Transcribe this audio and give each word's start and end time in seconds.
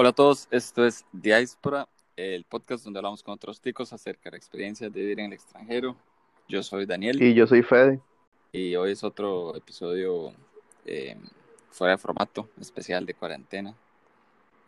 Hola 0.00 0.10
a 0.10 0.12
todos, 0.12 0.46
esto 0.52 0.86
es 0.86 1.04
Diáspora, 1.10 1.88
el 2.14 2.44
podcast 2.44 2.84
donde 2.84 3.00
hablamos 3.00 3.24
con 3.24 3.34
otros 3.34 3.60
chicos 3.60 3.92
acerca 3.92 4.26
de 4.26 4.30
la 4.30 4.36
experiencia 4.36 4.88
de 4.88 5.00
vivir 5.00 5.18
en 5.18 5.26
el 5.26 5.32
extranjero. 5.32 5.96
Yo 6.46 6.62
soy 6.62 6.86
Daniel. 6.86 7.20
Y 7.20 7.34
yo 7.34 7.48
soy 7.48 7.64
Fede. 7.64 8.00
Y 8.52 8.76
hoy 8.76 8.92
es 8.92 9.02
otro 9.02 9.56
episodio 9.56 10.32
eh, 10.86 11.16
fuera 11.72 11.94
de 11.94 11.98
formato, 11.98 12.48
especial 12.60 13.06
de 13.06 13.14
cuarentena, 13.14 13.74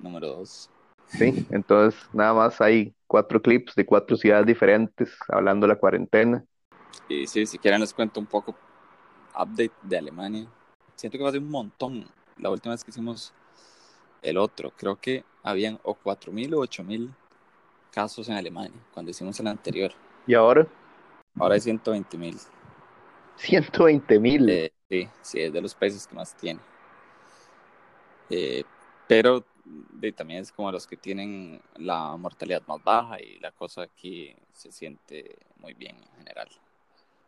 número 0.01 0.27
2. 0.31 0.69
Sí, 1.07 1.47
entonces 1.51 2.01
nada 2.13 2.35
más 2.35 2.61
hay 2.61 2.93
cuatro 3.07 3.41
clips 3.41 3.77
de 3.77 3.87
cuatro 3.87 4.17
ciudades 4.17 4.47
diferentes 4.47 5.17
hablando 5.29 5.69
de 5.69 5.75
la 5.75 5.79
cuarentena. 5.79 6.45
Y 7.09 7.29
sí, 7.29 7.47
si 7.47 7.57
quieren 7.57 7.81
les 7.81 7.95
cuento 7.95 8.19
un 8.19 8.27
poco 8.27 8.57
update 9.37 9.71
de 9.85 9.97
Alemania. 9.97 10.49
Siento 10.97 11.17
que 11.17 11.23
va 11.23 11.31
a 11.31 11.33
ser 11.33 11.41
un 11.41 11.51
montón. 11.51 12.05
La 12.37 12.51
última 12.51 12.75
vez 12.75 12.83
que 12.83 12.91
hicimos 12.91 13.33
el 14.23 14.39
otro, 14.39 14.73
creo 14.77 14.97
que 14.97 15.25
habían 15.43 15.79
o 15.83 15.95
4.000 15.95 16.55
o 16.55 16.61
8.000 16.61 17.11
casos 17.91 18.29
en 18.29 18.37
Alemania 18.37 18.79
cuando 18.93 19.11
hicimos 19.11 19.39
el 19.41 19.47
anterior. 19.47 19.93
¿Y 20.27 20.35
ahora? 20.35 20.67
Ahora 21.39 21.55
hay 21.55 21.61
120.000. 21.61 22.39
120.000. 23.39 24.49
Eh, 24.51 24.73
sí, 24.89 25.09
sí, 25.23 25.41
es 25.41 25.53
de 25.53 25.61
los 25.61 25.75
países 25.75 26.07
que 26.07 26.15
más 26.15 26.37
tiene. 26.37 26.61
Eh, 28.29 28.65
pero 29.09 29.45
de, 29.65 30.13
también 30.13 30.41
es 30.41 30.53
como 30.53 30.71
los 30.71 30.87
que 30.87 30.97
tienen 30.97 31.61
la 31.77 32.17
mortalidad 32.17 32.63
más 32.67 32.83
baja 32.83 33.21
y 33.21 33.39
la 33.41 33.51
cosa 33.53 33.83
aquí 33.83 34.35
se 34.53 34.71
siente 34.71 35.37
muy 35.57 35.75
bien 35.75 35.97
en 35.97 36.19
general. 36.19 36.49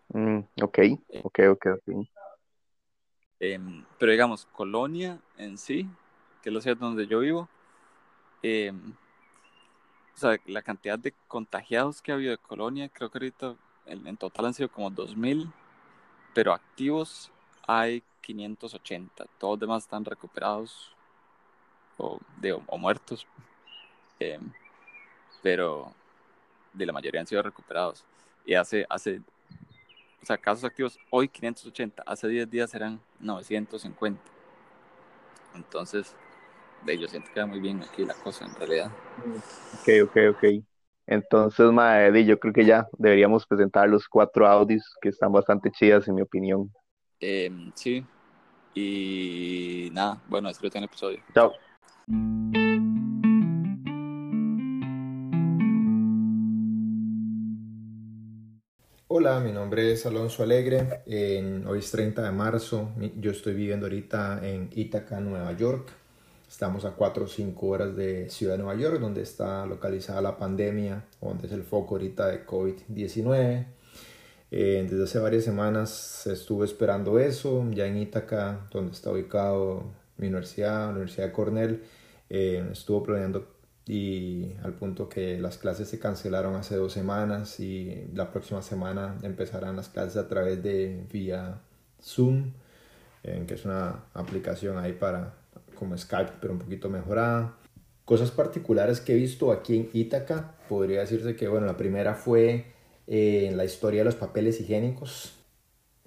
Mm, 0.08 0.38
ok, 0.62 0.78
ok, 1.24 1.38
ok, 1.50 1.66
ok. 1.66 2.06
Em, 3.40 3.84
pero 3.98 4.12
digamos, 4.12 4.46
Colonia 4.46 5.20
en 5.36 5.58
sí, 5.58 5.88
que 6.42 6.50
es 6.50 6.54
la 6.54 6.60
ciudad 6.60 6.76
donde 6.76 7.06
yo 7.06 7.20
vivo, 7.20 7.48
em, 8.42 8.94
o 10.14 10.18
sea, 10.18 10.36
la 10.46 10.62
cantidad 10.62 10.98
de 10.98 11.14
contagiados 11.28 12.02
que 12.02 12.12
ha 12.12 12.16
habido 12.16 12.32
de 12.32 12.38
Colonia, 12.38 12.88
creo 12.88 13.10
que 13.10 13.18
ahorita 13.18 13.56
en, 13.86 14.16
total 14.16 14.46
han 14.46 14.54
sido 14.54 14.68
como 14.70 14.90
2.000, 14.90 15.50
pero 16.34 16.52
activos 16.52 17.30
hay 17.66 18.02
580. 18.20 19.26
Todos 19.38 19.54
los 19.54 19.60
demás 19.60 19.84
están 19.84 20.04
recuperados 20.04 20.92
o, 21.98 22.18
de, 22.38 22.52
o 22.52 22.78
muertos. 22.78 23.26
Em, 24.18 24.52
pero 25.42 25.92
de 26.72 26.86
la 26.86 26.92
mayoría 26.92 27.20
han 27.20 27.26
sido 27.26 27.42
recuperados. 27.42 28.04
Y 28.44 28.54
hace, 28.54 28.86
hace, 28.88 29.20
o 30.22 30.26
sea, 30.26 30.38
casos 30.38 30.64
activos 30.64 30.98
hoy 31.10 31.28
580, 31.28 32.02
hace 32.06 32.28
10 32.28 32.50
días 32.50 32.74
eran 32.74 33.00
950. 33.20 34.20
Entonces, 35.54 36.14
de 36.84 36.92
ellos 36.92 37.10
siento 37.10 37.28
que 37.28 37.34
queda 37.34 37.46
muy 37.46 37.60
bien 37.60 37.82
aquí 37.82 38.04
la 38.04 38.14
cosa 38.14 38.46
en 38.46 38.54
realidad. 38.54 38.90
Ok, 39.80 39.88
ok, 40.04 40.16
ok. 40.30 40.44
Entonces, 41.06 41.72
Mae, 41.72 42.24
yo 42.24 42.38
creo 42.38 42.52
que 42.52 42.64
ya 42.64 42.86
deberíamos 42.98 43.46
presentar 43.46 43.88
los 43.88 44.08
cuatro 44.08 44.46
audios 44.46 44.82
que 45.00 45.08
están 45.08 45.32
bastante 45.32 45.70
chidas, 45.70 46.06
en 46.08 46.14
mi 46.14 46.22
opinión. 46.22 46.72
Em, 47.20 47.72
sí. 47.74 48.04
Y 48.74 49.90
nada, 49.92 50.20
bueno, 50.28 50.48
disfruten 50.48 50.82
el 50.82 50.86
episodio. 50.86 51.20
Chao. 51.34 51.52
Hola, 59.08 59.40
mi 59.40 59.52
nombre 59.52 59.92
es 59.92 60.06
Alonso 60.06 60.42
Alegre. 60.42 61.02
En, 61.04 61.66
hoy 61.66 61.80
es 61.80 61.90
30 61.90 62.22
de 62.22 62.32
marzo. 62.32 62.92
Yo 63.18 63.30
estoy 63.30 63.52
viviendo 63.52 63.84
ahorita 63.84 64.40
en 64.42 64.70
Ítaca, 64.72 65.20
Nueva 65.20 65.52
York. 65.52 66.01
Estamos 66.52 66.84
a 66.84 66.90
4 66.90 67.24
o 67.24 67.26
5 67.26 67.66
horas 67.66 67.96
de 67.96 68.28
Ciudad 68.28 68.58
de 68.58 68.62
Nueva 68.62 68.78
York, 68.78 69.00
donde 69.00 69.22
está 69.22 69.64
localizada 69.64 70.20
la 70.20 70.36
pandemia, 70.36 71.02
donde 71.18 71.46
es 71.46 71.52
el 71.54 71.62
foco 71.62 71.94
ahorita 71.94 72.26
de 72.28 72.44
COVID-19. 72.44 73.66
Eh, 74.50 74.86
desde 74.88 75.02
hace 75.02 75.18
varias 75.18 75.44
semanas 75.44 76.26
estuve 76.26 76.66
esperando 76.66 77.18
eso. 77.18 77.66
Ya 77.70 77.86
en 77.86 77.96
Ítaca, 77.96 78.68
donde 78.70 78.92
está 78.92 79.10
ubicado 79.10 79.84
mi 80.18 80.28
universidad, 80.28 80.88
la 80.88 80.90
Universidad 80.90 81.28
de 81.28 81.32
Cornell, 81.32 81.82
eh, 82.28 82.68
estuvo 82.70 83.02
planeando 83.02 83.56
y 83.86 84.52
al 84.62 84.74
punto 84.74 85.08
que 85.08 85.40
las 85.40 85.56
clases 85.56 85.88
se 85.88 85.98
cancelaron 85.98 86.54
hace 86.54 86.76
dos 86.76 86.92
semanas 86.92 87.60
y 87.60 88.10
la 88.12 88.30
próxima 88.30 88.60
semana 88.60 89.16
empezarán 89.22 89.74
las 89.74 89.88
clases 89.88 90.18
a 90.18 90.28
través 90.28 90.62
de 90.62 91.06
vía 91.10 91.62
Zoom, 91.98 92.52
eh, 93.22 93.42
que 93.48 93.54
es 93.54 93.64
una 93.64 94.04
aplicación 94.12 94.76
ahí 94.76 94.92
para 94.92 95.41
como 95.74 95.96
Skype, 95.96 96.32
pero 96.40 96.52
un 96.52 96.58
poquito 96.58 96.88
mejorada. 96.88 97.56
Cosas 98.04 98.30
particulares 98.30 99.00
que 99.00 99.12
he 99.12 99.16
visto 99.16 99.52
aquí 99.52 99.76
en 99.76 99.90
Ítaca, 99.92 100.54
podría 100.68 101.00
decirse 101.00 101.36
que, 101.36 101.48
bueno, 101.48 101.66
la 101.66 101.76
primera 101.76 102.14
fue 102.14 102.66
eh, 103.06 103.46
en 103.48 103.56
la 103.56 103.64
historia 103.64 104.00
de 104.00 104.06
los 104.06 104.16
papeles 104.16 104.60
higiénicos, 104.60 105.34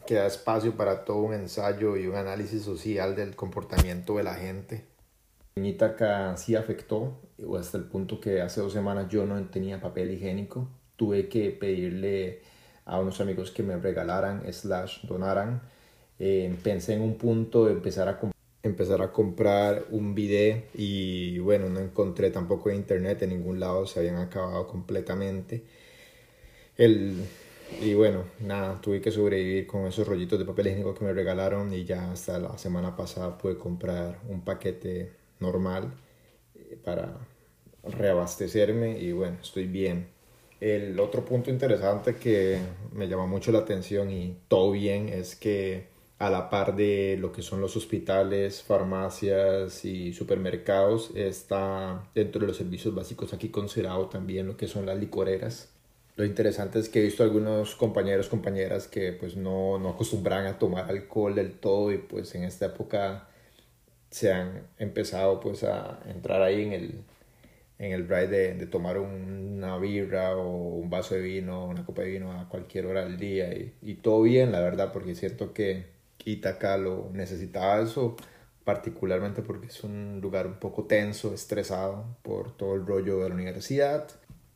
que 0.05 0.15
da 0.15 0.27
espacio 0.27 0.75
para 0.75 1.05
todo 1.05 1.17
un 1.17 1.33
ensayo 1.33 1.97
y 1.97 2.07
un 2.07 2.15
análisis 2.15 2.63
social 2.63 3.15
del 3.15 3.35
comportamiento 3.35 4.17
de 4.17 4.23
la 4.23 4.35
gente. 4.35 4.85
En 5.55 5.65
Ítaca 5.65 6.35
sí 6.37 6.55
afectó, 6.55 7.21
hasta 7.57 7.77
el 7.77 7.85
punto 7.85 8.19
que 8.19 8.41
hace 8.41 8.61
dos 8.61 8.73
semanas 8.73 9.07
yo 9.09 9.25
no 9.25 9.41
tenía 9.45 9.79
papel 9.79 10.11
higiénico. 10.11 10.67
Tuve 10.97 11.29
que 11.29 11.49
pedirle 11.51 12.41
a 12.85 12.99
unos 12.99 13.19
amigos 13.21 13.51
que 13.51 13.63
me 13.63 13.77
regalaran, 13.77 14.43
slash, 14.51 15.05
donaran. 15.07 15.61
Eh, 16.19 16.55
pensé 16.63 16.93
en 16.93 17.01
un 17.01 17.17
punto 17.17 17.65
de 17.65 17.73
empezar 17.73 18.07
a, 18.07 18.19
empezar 18.67 19.01
a 19.01 19.11
comprar 19.11 19.85
un 19.91 20.15
bidet 20.15 20.69
y 20.73 21.39
bueno, 21.39 21.69
no 21.69 21.79
encontré 21.79 22.31
tampoco 22.31 22.69
en 22.69 22.77
internet, 22.77 23.21
en 23.21 23.29
ningún 23.29 23.59
lado 23.59 23.85
se 23.85 23.99
habían 23.99 24.17
acabado 24.17 24.67
completamente. 24.67 25.63
El, 26.77 27.23
y 27.81 27.93
bueno, 27.93 28.25
nada, 28.39 28.79
tuve 28.81 29.01
que 29.01 29.11
sobrevivir 29.11 29.67
con 29.67 29.85
esos 29.85 30.07
rollitos 30.07 30.39
de 30.39 30.45
papel 30.45 30.67
higiénico 30.67 30.93
que 30.93 31.05
me 31.05 31.13
regalaron 31.13 31.73
y 31.73 31.85
ya 31.85 32.11
hasta 32.11 32.39
la 32.39 32.57
semana 32.57 32.95
pasada 32.95 33.37
pude 33.37 33.57
comprar 33.57 34.19
un 34.29 34.41
paquete 34.41 35.13
normal 35.39 35.93
eh, 36.55 36.77
para 36.83 37.17
reabastecerme 37.83 38.99
y 38.99 39.11
bueno, 39.11 39.37
estoy 39.41 39.67
bien. 39.67 40.07
El 40.59 40.99
otro 40.99 41.25
punto 41.25 41.49
interesante 41.49 42.15
que 42.15 42.59
me 42.93 43.07
llama 43.07 43.25
mucho 43.27 43.51
la 43.51 43.59
atención 43.59 44.09
y 44.09 44.37
todo 44.47 44.71
bien 44.71 45.09
es 45.09 45.35
que 45.35 45.94
a 46.17 46.29
la 46.29 46.49
par 46.49 46.75
de 46.75 47.17
lo 47.19 47.31
que 47.31 47.41
son 47.41 47.59
los 47.61 47.75
hospitales, 47.75 48.63
farmacias 48.63 49.83
y 49.83 50.13
supermercados, 50.13 51.11
está 51.15 52.09
dentro 52.15 52.41
de 52.41 52.47
los 52.47 52.57
servicios 52.57 52.95
básicos 52.95 53.33
aquí 53.33 53.49
considerado 53.49 54.07
también 54.07 54.47
lo 54.47 54.57
que 54.57 54.67
son 54.67 54.85
las 54.85 54.97
licoreras. 54.97 55.69
Lo 56.15 56.23
interesante 56.23 56.79
es 56.79 56.87
que 56.87 56.99
he 56.99 57.03
visto 57.03 57.23
algunos 57.23 57.75
compañeros, 57.75 58.29
compañeras 58.29 58.87
que 58.87 59.11
pues 59.11 59.35
no, 59.35 59.77
no 59.77 59.89
acostumbran 59.89 60.45
a 60.45 60.57
tomar 60.57 60.89
alcohol 60.89 61.35
del 61.35 61.53
todo 61.53 61.91
y 61.91 61.97
pues 61.97 62.33
en 62.35 62.43
esta 62.45 62.67
época 62.67 63.27
se 64.09 64.31
han 64.31 64.67
empezado 64.79 65.41
pues 65.41 65.63
a 65.65 65.99
entrar 66.07 66.41
ahí 66.41 66.63
en 66.63 66.73
el, 66.73 67.01
en 67.79 67.91
el 67.91 68.07
ride 68.07 68.27
de, 68.27 68.53
de, 68.55 68.67
tomar 68.67 68.97
una 68.99 69.77
birra 69.77 70.37
o 70.37 70.75
un 70.77 70.89
vaso 70.89 71.15
de 71.15 71.21
vino, 71.21 71.65
una 71.65 71.85
copa 71.85 72.03
de 72.03 72.11
vino 72.11 72.31
a 72.31 72.47
cualquier 72.47 72.85
hora 72.85 73.03
del 73.03 73.17
día 73.17 73.53
y, 73.53 73.73
y 73.81 73.95
todo 73.95 74.21
bien, 74.21 74.53
la 74.53 74.61
verdad, 74.61 74.93
porque 74.93 75.11
es 75.11 75.19
cierto 75.19 75.53
que 75.53 75.94
Itaca 76.25 76.77
lo 76.77 77.09
necesitaba 77.13 77.81
eso, 77.81 78.15
particularmente 78.63 79.41
porque 79.41 79.67
es 79.67 79.83
un 79.83 80.19
lugar 80.21 80.47
un 80.47 80.59
poco 80.59 80.85
tenso, 80.85 81.33
estresado 81.33 82.17
por 82.23 82.57
todo 82.57 82.75
el 82.75 82.85
rollo 82.85 83.19
de 83.19 83.29
la 83.29 83.35
universidad. 83.35 84.07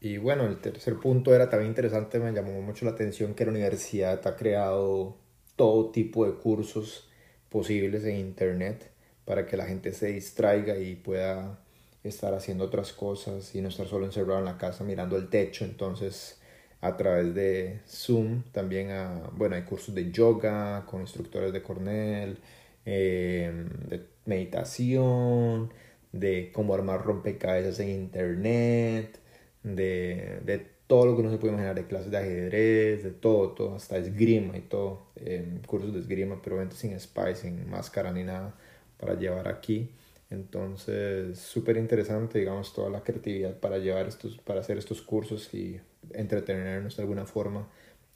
Y 0.02 0.18
bueno, 0.18 0.46
el 0.46 0.60
tercer 0.60 0.96
punto 0.98 1.34
era 1.34 1.50
también 1.50 1.70
interesante, 1.70 2.20
me 2.20 2.32
llamó 2.32 2.62
mucho 2.62 2.86
la 2.86 2.92
atención 2.92 3.34
que 3.36 3.46
la 3.46 3.52
universidad 3.52 4.26
ha 4.28 4.36
creado 4.36 5.18
todo 5.56 5.92
tipo 5.92 6.26
de 6.26 6.34
cursos 6.34 7.10
posibles 7.50 8.04
en 8.06 8.16
internet 8.18 8.92
para 9.26 9.46
que 9.46 9.58
la 9.58 9.66
gente 9.66 9.92
se 9.92 10.08
distraiga 10.08 10.78
y 10.78 10.96
pueda 10.96 11.60
estar 12.04 12.34
haciendo 12.34 12.66
otras 12.66 12.94
cosas 12.94 13.54
y 13.54 13.62
no 13.62 13.70
estar 13.70 13.88
solo 13.88 14.06
encerrado 14.06 14.40
en 14.40 14.46
la 14.46 14.58
casa 14.58 14.84
mirando 14.84 15.18
el 15.18 15.30
techo. 15.30 15.66
Entonces, 15.66 16.39
a 16.82 16.96
través 16.98 17.34
de 17.36 17.80
Zoom 17.88 18.44
también, 18.52 18.90
bueno, 19.34 19.56
hay 19.56 19.64
cursos 19.64 19.94
de 19.94 20.12
yoga 20.12 20.86
con 20.86 21.02
instructores 21.02 21.52
de 21.54 21.62
Cornell, 21.62 22.38
em, 22.86 23.70
de 23.88 24.06
meditación, 24.26 25.72
de 26.12 26.52
cómo 26.54 26.74
armar 26.74 27.04
rompecabezas 27.06 27.80
en 27.82 27.90
internet, 27.90 29.20
de, 29.64 30.40
de 30.46 30.80
todo 30.88 31.06
lo 31.06 31.16
que 31.16 31.22
uno 31.22 31.32
se 31.32 31.38
puede 31.38 31.54
imaginar, 31.54 31.76
de 31.76 31.86
clases 31.86 32.12
de 32.12 32.18
ajedrez, 32.18 33.04
de 33.04 33.12
todo, 33.12 33.52
todo, 33.52 33.76
hasta 33.76 33.98
esgrima 33.98 34.58
y 34.58 34.62
todo, 34.62 35.12
em, 35.18 35.62
cursos 35.64 35.94
de 35.94 36.00
esgrima, 36.00 36.42
pero 36.42 36.58
sin 36.72 37.00
spy, 37.00 37.36
sin 37.36 37.70
máscara 37.70 38.12
ni 38.12 38.24
nada 38.24 38.56
para 38.98 39.16
llevar 39.16 39.48
aquí. 39.48 39.92
Entonces, 40.30 41.40
súper 41.40 41.78
interesante, 41.78 42.40
digamos, 42.40 42.74
toda 42.74 42.90
la 42.90 43.04
creatividad 43.04 43.60
para 43.60 43.78
llevar 43.80 44.08
estos, 44.08 44.38
para 44.40 44.62
hacer 44.62 44.78
estos 44.78 45.02
cursos 45.02 45.54
y 45.54 45.80
entretenernos 46.14 46.98
de 46.98 47.04
alguna 47.04 47.26
forma 47.26 47.68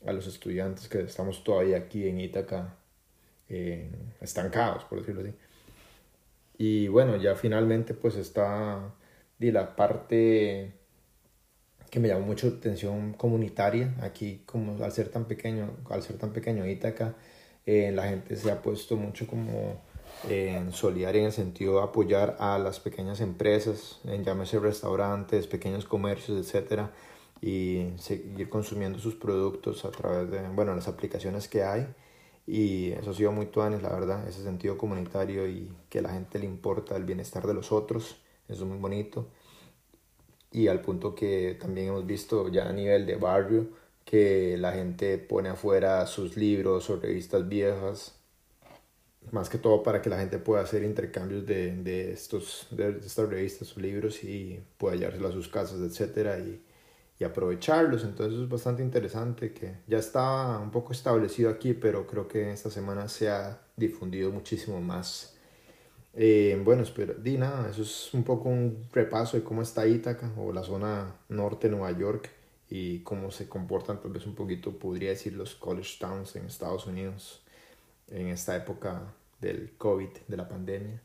a 0.05 0.13
los 0.13 0.27
estudiantes 0.27 0.87
que 0.87 1.01
estamos 1.01 1.43
todavía 1.43 1.77
aquí 1.77 2.07
en 2.07 2.19
Ítaca 2.19 2.75
estancados, 4.19 4.83
por 4.85 4.99
decirlo 4.99 5.21
así. 5.21 5.33
Y 6.57 6.87
bueno, 6.87 7.17
ya 7.17 7.35
finalmente 7.35 7.93
pues 7.93 8.15
está 8.15 8.93
de 9.37 9.51
la 9.51 9.75
parte 9.75 10.71
que 11.89 11.99
me 11.99 12.07
llamó 12.07 12.25
mucho 12.25 12.47
atención 12.47 13.13
comunitaria. 13.13 13.93
Aquí, 14.01 14.41
como 14.45 14.83
al 14.83 14.91
ser 14.91 15.09
tan 15.09 15.25
pequeño, 15.25 15.77
al 15.89 16.01
ser 16.01 16.17
tan 16.17 16.33
pequeño 16.33 16.65
Ítaca, 16.65 17.15
eh, 17.65 17.91
la 17.93 18.07
gente 18.07 18.35
se 18.35 18.51
ha 18.51 18.61
puesto 18.61 18.95
mucho 18.97 19.27
como 19.27 19.81
en 20.29 20.71
solidaria 20.73 21.19
en 21.19 21.27
el 21.27 21.31
sentido 21.31 21.77
de 21.77 21.83
apoyar 21.83 22.37
a 22.39 22.57
las 22.57 22.79
pequeñas 22.79 23.19
empresas, 23.19 23.99
en 24.05 24.23
llámese 24.23 24.59
restaurantes, 24.59 25.47
pequeños 25.47 25.85
comercios, 25.85 26.39
etcétera, 26.39 26.91
y 27.43 27.93
seguir 27.97 28.49
consumiendo 28.49 28.99
sus 28.99 29.15
productos 29.15 29.85
a 29.85 29.91
través 29.91 30.31
de, 30.31 30.47
bueno, 30.49 30.73
las 30.75 30.87
aplicaciones 30.87 31.47
que 31.47 31.63
hay. 31.63 31.87
Y 32.47 32.91
eso 32.91 33.11
ha 33.11 33.13
sido 33.13 33.31
muy 33.31 33.47
tuanes, 33.47 33.81
la 33.83 33.89
verdad, 33.89 34.27
ese 34.27 34.43
sentido 34.43 34.77
comunitario 34.77 35.47
y 35.47 35.71
que 35.89 35.99
a 35.99 36.01
la 36.03 36.09
gente 36.09 36.39
le 36.39 36.45
importa 36.45 36.95
el 36.97 37.05
bienestar 37.05 37.45
de 37.47 37.53
los 37.53 37.71
otros, 37.71 38.17
eso 38.47 38.63
es 38.63 38.69
muy 38.69 38.77
bonito 38.77 39.27
y 40.53 40.67
al 40.67 40.81
punto 40.81 41.15
que 41.15 41.57
también 41.59 41.87
hemos 41.87 42.05
visto 42.05 42.47
ya 42.49 42.69
a 42.69 42.73
nivel 42.73 43.05
de 43.05 43.15
barrio 43.15 43.67
que 44.05 44.55
la 44.57 44.71
gente 44.71 45.17
pone 45.17 45.49
afuera 45.49 46.05
sus 46.05 46.37
libros 46.37 46.89
o 46.89 46.97
revistas 46.97 47.47
viejas 47.49 48.19
más 49.31 49.49
que 49.49 49.57
todo 49.57 49.81
para 49.83 50.01
que 50.01 50.09
la 50.09 50.19
gente 50.19 50.37
pueda 50.37 50.61
hacer 50.61 50.83
intercambios 50.83 51.45
de, 51.45 51.75
de 51.77 52.11
estos, 52.11 52.67
de 52.71 52.99
estas 53.03 53.29
revistas 53.29 53.75
o 53.75 53.79
libros 53.79 54.23
y 54.23 54.61
pueda 54.77 54.95
llevárselos 54.95 55.31
a 55.31 55.33
sus 55.33 55.47
casas, 55.47 55.79
etcétera, 55.79 56.37
y, 56.39 56.61
y 57.19 57.23
aprovecharlos. 57.23 58.03
Entonces 58.03 58.39
es 58.39 58.49
bastante 58.49 58.81
interesante 58.83 59.53
que 59.53 59.77
ya 59.87 59.97
está 59.97 60.59
un 60.59 60.71
poco 60.71 60.93
establecido 60.93 61.49
aquí, 61.49 61.73
pero 61.73 62.07
creo 62.07 62.27
que 62.27 62.51
esta 62.51 62.69
semana 62.69 63.07
se 63.07 63.29
ha 63.29 63.61
difundido 63.75 64.31
muchísimo 64.31 64.81
más 64.81 65.33
eh, 66.15 66.61
bueno, 66.63 66.83
espera, 66.83 67.13
di 67.15 67.37
nada, 67.37 67.69
eso 67.71 67.81
es 67.81 68.13
un 68.13 68.23
poco 68.23 68.47
un 68.47 68.87
repaso 68.91 69.35
de 69.35 69.43
cómo 69.43 69.63
está 69.63 69.87
Ítaca 69.87 70.31
o 70.37 70.53
la 70.53 70.63
zona 70.63 71.15
norte 71.29 71.67
de 71.67 71.75
Nueva 71.75 71.97
York 71.97 72.29
y 72.69 72.99
cómo 72.99 73.31
se 73.31 73.49
comportan 73.49 73.99
tal 73.99 74.11
vez 74.11 74.27
un 74.27 74.35
poquito, 74.35 74.77
podría 74.77 75.09
decir, 75.09 75.33
los 75.33 75.55
college 75.55 75.97
towns 75.99 76.35
en 76.35 76.45
Estados 76.45 76.85
Unidos 76.85 77.41
en 78.07 78.27
esta 78.27 78.55
época 78.55 79.15
del 79.41 79.73
COVID, 79.77 80.09
de 80.27 80.37
la 80.37 80.47
pandemia. 80.47 81.01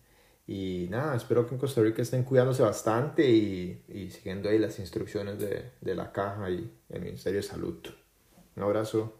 Y 0.49 0.89
nada, 0.91 1.15
espero 1.15 1.47
que 1.47 1.55
en 1.55 1.61
Costa 1.61 1.83
Rica 1.83 2.03
estén 2.03 2.25
cuidándose 2.25 2.63
bastante 2.63 3.31
y, 3.31 3.85
y 3.89 4.11
siguiendo 4.11 4.49
ahí 4.49 4.59
las 4.59 4.79
instrucciones 4.81 5.39
de, 5.39 5.73
de 5.81 5.95
la 5.95 6.11
caja 6.11 6.51
y 6.51 6.73
el 6.89 7.03
Ministerio 7.03 7.41
de 7.41 7.47
Salud. 7.47 7.79
Un 8.57 8.63
abrazo. 8.63 9.15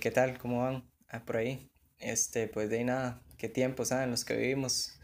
¿qué 0.00 0.10
tal? 0.10 0.38
¿Cómo 0.38 0.62
van? 0.62 0.82
Ah, 1.08 1.24
por 1.24 1.36
ahí. 1.36 1.70
Este, 1.98 2.48
pues 2.48 2.70
de 2.70 2.82
nada, 2.84 3.22
qué 3.36 3.48
tiempo, 3.48 3.84
¿saben? 3.84 4.10
Los 4.10 4.24
que 4.24 4.34
vivimos. 4.34 4.98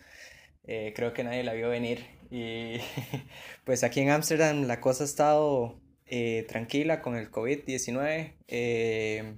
Eh, 0.64 0.92
creo 0.96 1.12
que 1.12 1.22
nadie 1.22 1.44
la 1.44 1.52
vio 1.52 1.68
venir. 1.68 2.06
Y 2.30 2.78
pues 3.64 3.84
aquí 3.84 4.00
en 4.00 4.10
Ámsterdam 4.10 4.66
la 4.66 4.80
cosa 4.80 5.04
ha 5.04 5.06
estado 5.06 5.80
eh, 6.06 6.44
tranquila 6.48 7.02
con 7.02 7.16
el 7.16 7.30
COVID-19. 7.30 8.34
Eh, 8.48 9.36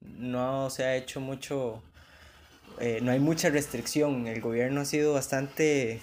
no 0.00 0.70
se 0.70 0.84
ha 0.84 0.96
hecho 0.96 1.20
mucho, 1.20 1.82
no 3.02 3.12
hay 3.12 3.20
mucha 3.20 3.50
restricción. 3.50 4.26
El 4.26 4.40
gobierno 4.40 4.80
ha 4.80 4.84
sido 4.84 5.12
bastante 5.12 6.00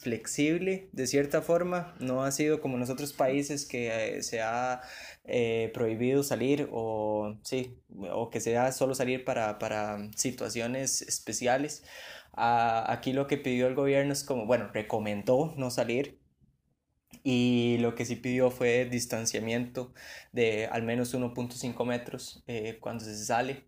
flexible 0.00 0.88
de 0.92 1.06
cierta 1.06 1.42
forma. 1.42 1.94
No 1.98 2.22
ha 2.24 2.30
sido 2.30 2.60
como 2.60 2.74
en 2.74 2.80
los 2.80 2.90
otros 2.90 3.12
países 3.12 3.66
que 3.66 4.22
se 4.22 4.40
ha 4.40 4.80
eh, 5.26 5.70
prohibido 5.72 6.22
salir 6.22 6.68
o, 6.70 7.38
sí, 7.44 7.78
o 8.12 8.28
que 8.28 8.40
sea 8.40 8.72
solo 8.72 8.94
salir 8.94 9.24
para, 9.24 9.58
para 9.58 10.10
situaciones 10.16 11.00
especiales. 11.00 11.82
Ah, 12.34 12.84
aquí 12.92 13.14
lo 13.14 13.26
que 13.26 13.38
pidió 13.38 13.66
el 13.66 13.74
gobierno 13.74 14.12
es 14.12 14.22
como, 14.22 14.44
bueno, 14.44 14.68
recomendó 14.74 15.54
no 15.56 15.70
salir 15.70 16.20
y 17.22 17.78
lo 17.78 17.94
que 17.94 18.04
sí 18.04 18.16
pidió 18.16 18.50
fue 18.50 18.86
distanciamiento 18.86 19.92
de 20.32 20.66
al 20.66 20.82
menos 20.82 21.14
1.5 21.14 21.86
metros 21.86 22.42
eh, 22.46 22.78
cuando 22.80 23.04
se 23.04 23.16
sale. 23.24 23.64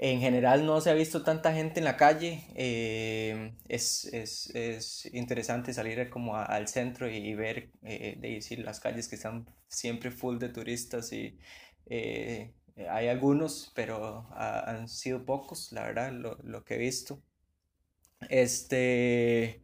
En 0.00 0.20
general 0.20 0.64
no 0.64 0.80
se 0.80 0.90
ha 0.90 0.94
visto 0.94 1.24
tanta 1.24 1.52
gente 1.52 1.80
en 1.80 1.84
la 1.84 1.96
calle. 1.96 2.44
Eh, 2.54 3.52
es, 3.68 4.04
es, 4.12 4.54
es, 4.54 5.10
interesante 5.12 5.72
salir 5.74 6.08
como 6.08 6.36
al 6.36 6.68
centro 6.68 7.10
y, 7.10 7.34
ver 7.34 7.72
eh, 7.82 8.16
de 8.20 8.28
decir, 8.34 8.60
las 8.60 8.78
calles 8.78 9.08
que 9.08 9.16
están 9.16 9.46
siempre 9.66 10.12
full 10.12 10.38
de 10.38 10.50
turistas 10.50 11.12
y 11.12 11.36
eh, 11.86 12.52
hay 12.88 13.08
algunos, 13.08 13.72
pero 13.74 14.28
han 14.36 14.88
sido 14.88 15.24
pocos, 15.24 15.72
la 15.72 15.82
verdad, 15.84 16.12
lo, 16.12 16.38
lo 16.44 16.64
que 16.64 16.76
he 16.76 16.78
visto. 16.78 17.20
Este, 18.28 19.62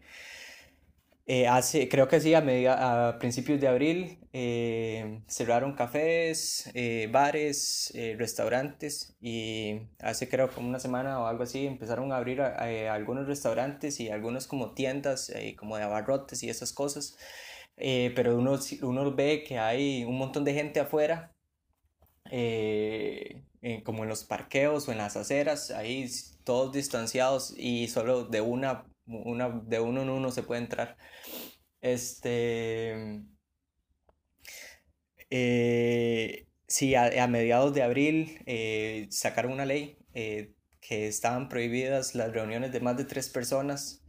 eh, 1.26 1.48
hace, 1.48 1.88
creo 1.88 2.06
que 2.06 2.20
sí, 2.20 2.34
a, 2.34 2.42
media, 2.42 3.08
a 3.08 3.18
principios 3.18 3.58
de 3.58 3.66
abril 3.66 4.18
eh, 4.34 5.22
cerraron 5.26 5.74
cafés, 5.74 6.70
eh, 6.74 7.08
bares, 7.10 7.92
restaurantes 8.18 9.16
y 9.22 9.80
hace 10.00 10.28
creo 10.28 10.50
como 10.50 10.68
una 10.68 10.78
semana 10.78 11.18
o 11.20 11.26
algo 11.26 11.44
así 11.44 11.66
empezaron 11.66 12.12
a 12.12 12.16
abrir 12.16 12.42
algunos 12.42 13.26
restaurantes 13.26 14.00
y 14.00 14.10
algunos 14.10 14.46
como 14.46 14.74
tiendas 14.74 15.32
como 15.58 15.78
de 15.78 15.84
abarrotes 15.84 16.42
y 16.42 16.50
esas 16.50 16.72
cosas. 16.74 17.16
pero 17.76 18.36
uno, 18.36 18.58
uno 18.82 19.14
ve 19.14 19.44
que 19.44 19.58
hay 19.58 20.04
un 20.04 20.18
montón 20.18 20.44
de 20.44 20.54
gente 20.54 20.80
afuera, 20.80 21.34
como 23.84 24.02
en 24.02 24.08
los 24.08 24.24
parqueos 24.24 24.88
o 24.88 24.92
en 24.92 24.98
las 24.98 25.16
aceras, 25.16 25.70
ahí 25.70 26.06
todos 26.44 26.72
distanciados 26.72 27.54
y 27.56 27.88
solo 27.88 28.24
de 28.24 28.40
una 28.42 28.84
una, 29.06 29.48
de 29.50 29.80
uno 29.80 30.02
en 30.02 30.10
uno 30.10 30.30
se 30.30 30.42
puede 30.42 30.62
entrar. 30.62 30.96
Este. 31.80 33.22
Eh, 35.30 36.46
sí, 36.68 36.94
a, 36.94 37.26
mediados 37.26 37.74
de 37.74 37.82
abril 37.82 38.40
eh, 38.46 39.06
sacaron 39.10 39.52
una 39.52 39.66
ley 39.66 39.98
eh, 40.14 40.54
que 40.80 41.08
estaban 41.08 41.48
prohibidas 41.48 42.14
las 42.14 42.32
reuniones 42.32 42.72
de 42.72 42.80
más 42.80 42.96
de 42.96 43.04
tres 43.04 43.28
personas 43.28 44.00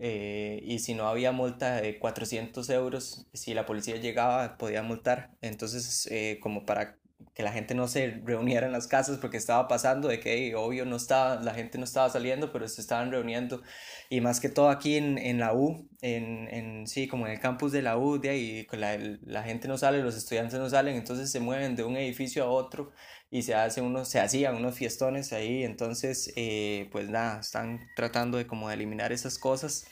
y 0.00 0.80
si 0.80 0.94
no 0.94 1.06
había 1.06 1.30
multa 1.30 1.80
de 1.80 2.00
400 2.00 2.68
euros, 2.70 3.28
si 3.32 3.54
la 3.54 3.64
policía 3.64 3.96
llegaba 3.96 4.58
podía 4.58 4.82
multar. 4.82 5.36
Entonces, 5.40 6.08
como 6.40 6.66
para 6.66 6.98
que 7.34 7.42
la 7.42 7.52
gente 7.52 7.74
no 7.74 7.88
se 7.88 8.20
reuniera 8.24 8.66
en 8.66 8.72
las 8.72 8.86
casas 8.86 9.18
porque 9.18 9.36
estaba 9.36 9.66
pasando 9.66 10.08
de 10.08 10.20
que 10.20 10.54
obvio 10.54 10.84
no 10.84 10.96
estaba, 10.96 11.42
la 11.42 11.52
gente 11.52 11.78
no 11.78 11.84
estaba 11.84 12.08
saliendo, 12.08 12.52
pero 12.52 12.68
se 12.68 12.80
estaban 12.80 13.10
reuniendo 13.10 13.62
y 14.08 14.20
más 14.20 14.40
que 14.40 14.48
todo 14.48 14.70
aquí 14.70 14.96
en, 14.96 15.18
en 15.18 15.40
la 15.40 15.52
U, 15.52 15.88
en, 16.00 16.48
en, 16.48 16.86
sí, 16.86 17.08
como 17.08 17.26
en 17.26 17.32
el 17.32 17.40
campus 17.40 17.72
de 17.72 17.82
la 17.82 17.98
U, 17.98 18.20
de 18.20 18.28
ahí 18.30 18.66
la, 18.72 18.96
la, 19.24 19.42
gente 19.42 19.66
no 19.66 19.76
sale, 19.76 20.00
los 20.02 20.16
estudiantes 20.16 20.58
no 20.60 20.70
salen, 20.70 20.94
entonces 20.94 21.30
se 21.32 21.40
mueven 21.40 21.74
de 21.74 21.82
un 21.82 21.96
edificio 21.96 22.44
a 22.44 22.48
otro 22.48 22.92
y 23.30 23.42
se, 23.42 23.54
hace 23.54 23.80
unos, 23.80 24.08
se 24.08 24.20
hacían 24.20 24.54
unos 24.54 24.76
fiestones 24.76 25.32
ahí, 25.32 25.64
entonces 25.64 26.32
eh, 26.36 26.88
pues 26.92 27.08
nada, 27.08 27.40
están 27.40 27.80
tratando 27.96 28.38
de 28.38 28.46
como 28.46 28.68
de 28.68 28.74
eliminar 28.74 29.12
esas 29.12 29.38
cosas. 29.38 29.86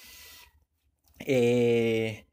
Eh, 1.18 2.26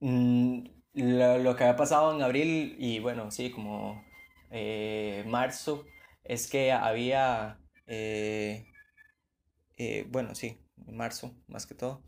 mm, 0.00 0.73
lo, 0.94 1.38
lo, 1.38 1.56
que 1.56 1.64
había 1.64 1.76
pasado 1.76 2.14
en 2.14 2.22
abril 2.22 2.76
y 2.78 3.00
bueno, 3.00 3.30
sí, 3.30 3.50
como 3.50 4.02
eh, 4.50 5.24
marzo, 5.26 5.84
es 6.22 6.48
que 6.48 6.72
había, 6.72 7.58
eh, 7.86 8.66
eh, 9.76 10.06
bueno, 10.10 10.34
sí, 10.34 10.58
marzo 10.86 11.34
más 11.48 11.66
que 11.66 11.74
todo, 11.74 12.02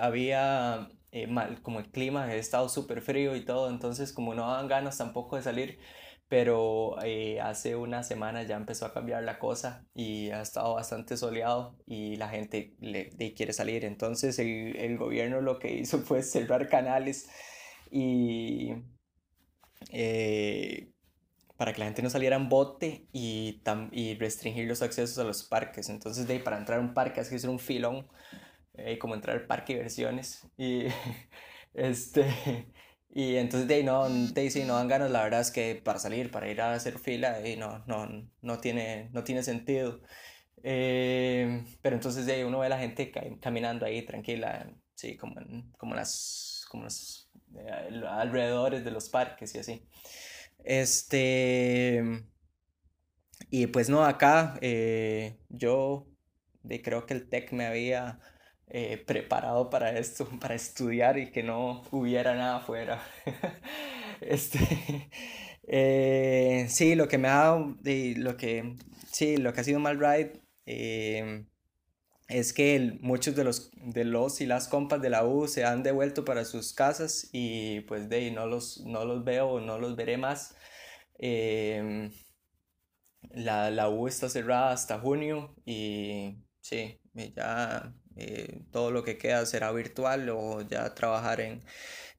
había 0.00 0.88
mal, 1.28 1.60
como 1.62 1.80
el 1.80 1.90
clima 1.90 2.24
había 2.24 2.36
estado 2.36 2.68
súper 2.68 3.02
frío 3.02 3.36
y 3.36 3.44
todo, 3.44 3.68
entonces 3.68 4.12
como 4.12 4.34
no 4.34 4.42
daban 4.42 4.68
ganas 4.68 4.96
tampoco 4.98 5.36
de 5.36 5.42
salir, 5.42 5.78
pero 6.28 6.96
hace 7.42 7.76
una 7.76 8.02
semana 8.04 8.42
ya 8.44 8.56
empezó 8.56 8.86
a 8.86 8.94
cambiar 8.94 9.22
la 9.24 9.38
cosa 9.38 9.84
y 9.94 10.30
ha 10.30 10.40
estado 10.40 10.74
bastante 10.74 11.16
soleado 11.16 11.76
y 11.84 12.16
la 12.16 12.28
gente 12.28 12.74
le, 12.80 13.10
le 13.18 13.34
quiere 13.34 13.52
salir, 13.52 13.84
entonces 13.84 14.38
el, 14.38 14.76
el 14.76 14.96
gobierno 14.96 15.40
lo 15.40 15.58
que 15.58 15.74
hizo 15.74 15.98
fue 15.98 16.22
cerrar 16.22 16.68
canales 16.68 17.28
y 17.92 18.74
eh, 19.90 20.92
para 21.56 21.72
que 21.72 21.80
la 21.80 21.86
gente 21.86 22.02
no 22.02 22.10
saliera 22.10 22.36
en 22.36 22.48
bote 22.48 23.06
y, 23.12 23.62
y 23.92 24.14
restringir 24.16 24.68
los 24.68 24.82
accesos 24.82 25.18
a 25.18 25.24
los 25.24 25.44
parques. 25.44 25.88
Entonces, 25.88 26.26
de 26.26 26.40
para 26.40 26.58
entrar 26.58 26.78
a 26.80 26.82
un 26.82 26.94
parque, 26.94 27.20
que 27.30 27.36
hacer 27.36 27.50
un 27.50 27.60
filón, 27.60 28.08
eh, 28.74 28.98
como 28.98 29.14
entrar 29.14 29.36
al 29.36 29.46
parque 29.46 29.76
de. 29.76 30.48
Y, 30.58 30.86
este, 31.74 32.26
y 33.14 33.36
entonces, 33.36 33.68
de 33.68 33.84
no, 33.84 34.08
de 34.08 34.50
si 34.50 34.64
no 34.64 34.76
dan 34.76 34.88
ganas, 34.88 35.10
la 35.10 35.24
verdad 35.24 35.40
es 35.42 35.50
que 35.50 35.76
para 35.84 35.98
salir, 35.98 36.30
para 36.30 36.50
ir 36.50 36.60
a 36.60 36.74
hacer 36.74 36.98
fila, 36.98 37.46
y 37.48 37.56
no, 37.56 37.84
no, 37.86 38.08
no, 38.42 38.58
tiene, 38.60 39.10
no 39.12 39.24
tiene 39.24 39.42
sentido. 39.42 40.00
Eh, 40.62 41.64
pero 41.82 41.96
entonces, 41.96 42.26
de 42.26 42.44
uno 42.44 42.58
ve 42.60 42.66
a 42.66 42.70
la 42.70 42.78
gente 42.78 43.12
caminando 43.40 43.86
ahí 43.86 44.02
tranquila, 44.02 44.70
sí, 44.94 45.16
como, 45.16 45.36
como 45.76 45.94
las, 45.94 46.66
como 46.70 46.84
las 46.84 47.28
eh, 47.56 48.02
alrededores 48.08 48.84
de 48.84 48.90
los 48.90 49.08
parques 49.08 49.54
y 49.54 49.58
así. 49.58 49.86
Este. 50.64 52.24
Y 53.50 53.66
pues 53.66 53.88
no, 53.88 54.04
acá 54.04 54.58
eh, 54.60 55.38
yo 55.48 56.06
creo 56.82 57.06
que 57.06 57.14
el 57.14 57.28
TEC 57.28 57.52
me 57.52 57.66
había 57.66 58.20
eh, 58.68 58.98
preparado 59.06 59.70
para 59.70 59.98
esto, 59.98 60.28
para 60.40 60.54
estudiar 60.54 61.18
y 61.18 61.30
que 61.30 61.42
no 61.42 61.82
hubiera 61.90 62.34
nada 62.34 62.56
afuera. 62.58 63.02
este, 64.20 65.10
eh, 65.64 66.66
sí, 66.68 66.94
lo 66.94 67.08
que 67.08 67.18
me 67.18 67.28
ha 67.28 67.34
dado, 67.36 67.76
lo 68.16 68.36
que, 68.36 68.76
sí, 69.10 69.36
lo 69.36 69.52
que 69.52 69.60
ha 69.60 69.64
sido 69.64 69.80
mal 69.80 69.98
ride 69.98 70.41
em, 70.66 71.46
es 72.28 72.52
que 72.52 72.98
muchos 73.00 73.36
de 73.36 73.44
los, 73.44 73.70
de 73.76 74.04
los 74.04 74.40
y 74.40 74.46
las 74.46 74.68
compas 74.68 75.02
de 75.02 75.10
la 75.10 75.24
U 75.26 75.48
se 75.48 75.64
han 75.64 75.82
devuelto 75.82 76.24
para 76.24 76.44
sus 76.44 76.72
casas 76.74 77.28
y 77.32 77.80
pues 77.82 78.08
de 78.08 78.30
no 78.32 78.46
los, 78.46 78.80
no 78.86 79.04
los 79.04 79.24
veo, 79.24 79.60
no 79.60 79.78
los 79.78 79.96
veré 79.96 80.16
más. 80.18 80.56
Em, 81.18 82.10
la, 83.30 83.70
la 83.70 83.88
U 83.88 84.08
está 84.08 84.28
cerrada 84.28 84.72
hasta 84.72 84.98
junio 84.98 85.54
y 85.64 86.36
sí, 86.60 87.00
ya 87.14 87.94
eh, 88.16 88.62
todo 88.70 88.90
lo 88.90 89.02
que 89.04 89.18
queda 89.18 89.46
será 89.46 89.72
virtual 89.72 90.28
o 90.30 90.62
ya 90.62 90.94
trabajar 90.94 91.40
en, 91.40 91.62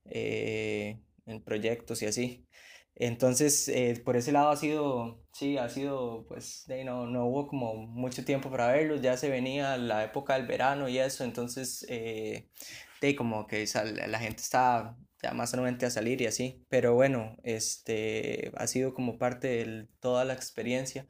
eh, 0.05 1.00
en 1.25 1.43
proyectos 1.43 2.01
y 2.03 2.07
así. 2.07 2.47
Entonces, 2.95 3.67
eh, 3.69 4.01
por 4.05 4.15
ese 4.17 4.31
lado 4.31 4.50
ha 4.50 4.55
sido, 4.55 5.23
sí, 5.33 5.57
ha 5.57 5.69
sido, 5.69 6.25
pues, 6.27 6.65
no, 6.85 7.07
no 7.07 7.25
hubo 7.25 7.47
como 7.47 7.75
mucho 7.75 8.23
tiempo 8.23 8.51
para 8.51 8.71
verlos, 8.71 9.01
ya 9.01 9.17
se 9.17 9.29
venía 9.29 9.77
la 9.77 10.03
época 10.03 10.35
del 10.35 10.45
verano 10.47 10.88
y 10.89 11.00
eso, 11.00 11.23
entonces, 11.23 11.85
de 11.88 13.15
como 13.17 13.47
que 13.47 13.65
la 14.07 14.19
gente 14.19 14.41
está 14.41 14.97
ya 15.23 15.33
más 15.33 15.53
nuevamente 15.53 15.85
a 15.85 15.89
salir 15.89 16.21
y 16.21 16.27
así, 16.27 16.65
pero 16.69 16.93
bueno, 16.93 17.38
este, 17.43 18.51
ha 18.55 18.67
sido 18.67 18.93
como 18.93 19.17
parte 19.17 19.47
de 19.47 19.88
toda 20.00 20.25
la 20.25 20.33
experiencia. 20.33 21.07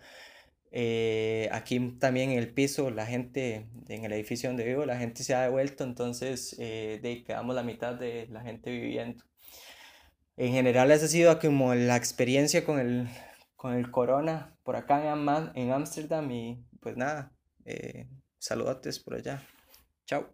Eh, 0.72 1.50
aquí 1.52 1.80
también 2.00 2.32
en 2.32 2.40
el 2.40 2.54
piso, 2.54 2.90
la 2.90 3.06
gente, 3.06 3.68
en 3.90 4.06
el 4.06 4.14
edificio 4.14 4.50
donde 4.50 4.66
vivo, 4.66 4.86
la 4.86 4.98
gente 4.98 5.24
se 5.24 5.36
ha 5.36 5.42
devuelto, 5.44 5.84
entonces 5.84 6.56
eh, 6.60 7.00
de, 7.02 7.24
quedamos 7.24 7.56
la 7.56 7.64
mitad 7.64 7.96
de 7.96 8.28
la 8.28 8.42
gente 8.42 8.72
viviendo. 8.72 9.24
En 10.36 10.52
general 10.52 10.90
esa 10.90 11.06
ha 11.06 11.10
sido 11.10 11.40
como 11.40 11.76
la 11.76 11.96
experiencia 11.96 12.66
con 12.66 12.80
el, 12.80 13.08
con 13.56 13.76
el 13.76 13.92
corona 13.92 14.58
por 14.64 14.76
acá 14.76 15.14
en 15.54 15.72
Ámsterdam 15.72 16.32
y 16.32 16.66
pues 16.80 16.98
nada, 16.98 17.32
eh, 17.66 18.08
saludotes 18.40 18.98
por 18.98 19.14
allá. 19.14 19.44
Chao. 20.08 20.26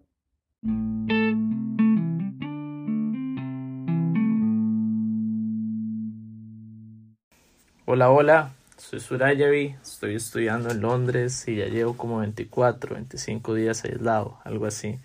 Hola, 7.85 8.09
hola, 8.09 8.53
soy 8.77 9.01
Surayavi, 9.01 9.75
estoy 9.81 10.15
estudiando 10.15 10.69
en 10.69 10.79
Londres 10.79 11.45
y 11.45 11.57
ya 11.57 11.65
llevo 11.65 11.97
como 11.97 12.19
24, 12.19 12.95
25 12.95 13.53
días 13.53 13.83
aislado, 13.83 14.39
algo 14.45 14.65
así. 14.65 14.97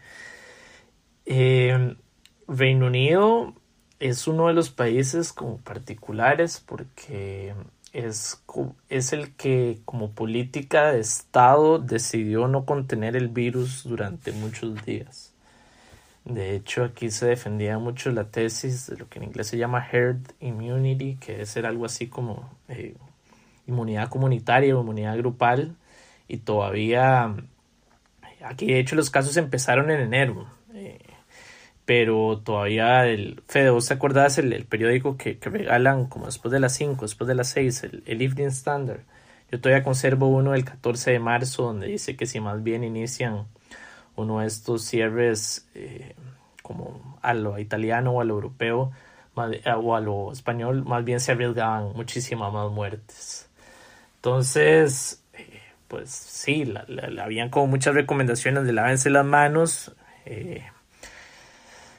Em, 1.24 1.96
Reino 2.46 2.86
Unido 2.86 3.54
es 4.00 4.26
uno 4.26 4.48
de 4.48 4.54
los 4.54 4.70
países 4.70 5.32
como 5.32 5.58
particulares 5.58 6.62
porque 6.64 7.54
es, 7.92 8.42
es 8.88 9.12
el 9.12 9.34
que 9.34 9.80
como 9.84 10.12
política 10.12 10.92
de 10.92 11.00
Estado 11.00 11.78
decidió 11.78 12.48
no 12.48 12.64
contener 12.64 13.16
el 13.16 13.28
virus 13.28 13.84
durante 13.84 14.32
muchos 14.32 14.84
días. 14.84 15.32
De 16.24 16.56
hecho, 16.56 16.84
aquí 16.84 17.10
se 17.10 17.26
defendía 17.26 17.78
mucho 17.78 18.10
la 18.10 18.24
tesis 18.24 18.86
de 18.86 18.96
lo 18.96 19.08
que 19.08 19.18
en 19.18 19.26
inglés 19.26 19.48
se 19.48 19.58
llama 19.58 19.86
herd 19.90 20.20
immunity, 20.40 21.16
que 21.16 21.42
es 21.42 21.50
ser 21.50 21.66
algo 21.66 21.84
así 21.84 22.08
como 22.08 22.50
eh, 22.68 22.96
inmunidad 23.66 24.08
comunitaria 24.08 24.76
o 24.76 24.80
inmunidad 24.80 25.16
grupal 25.18 25.76
y 26.28 26.38
todavía 26.38 27.34
aquí 28.42 28.66
de 28.66 28.78
hecho 28.78 28.96
los 28.96 29.10
casos 29.10 29.36
empezaron 29.36 29.90
en 29.90 30.00
enero 30.00 30.46
pero 31.84 32.38
todavía 32.44 33.06
el 33.06 33.42
Fede, 33.48 33.70
¿vos 33.70 33.88
te 33.88 33.94
acordás 33.94 34.38
el, 34.38 34.64
periódico 34.66 35.16
que, 35.16 35.38
regalan 35.42 36.06
como 36.06 36.26
después 36.26 36.52
de 36.52 36.60
las 36.60 36.74
5, 36.74 37.04
después 37.04 37.28
de 37.28 37.34
las 37.34 37.48
6, 37.48 37.84
el, 37.84 38.02
el, 38.06 38.22
Evening 38.22 38.48
Standard? 38.48 39.00
Yo 39.50 39.60
todavía 39.60 39.84
conservo 39.84 40.28
uno 40.28 40.52
del 40.52 40.64
14 40.64 41.12
de 41.12 41.18
marzo 41.18 41.64
donde 41.64 41.86
dice 41.86 42.16
que 42.16 42.26
si 42.26 42.40
más 42.40 42.62
bien 42.62 42.84
inician 42.84 43.46
uno 44.16 44.40
de 44.40 44.46
estos 44.46 44.84
cierres 44.84 45.68
eh, 45.74 46.14
como 46.62 47.18
a 47.22 47.34
lo 47.34 47.58
italiano 47.58 48.12
o 48.12 48.20
a 48.20 48.24
lo 48.24 48.34
europeo 48.34 48.92
o 49.34 49.96
a 49.96 50.00
lo 50.00 50.32
español, 50.32 50.84
más 50.84 51.04
bien 51.04 51.18
se 51.20 51.32
arriesgaban 51.32 51.92
muchísimas 51.94 52.52
más 52.52 52.70
muertes. 52.70 53.48
Entonces, 54.16 55.22
eh, 55.32 55.60
pues 55.88 56.10
sí, 56.10 56.64
la, 56.64 56.86
habían 57.22 57.50
como 57.50 57.66
muchas 57.66 57.94
recomendaciones 57.94 58.64
de 58.64 58.72
lávense 58.72 59.10
las 59.10 59.26
manos. 59.26 59.92
Eh, 60.24 60.64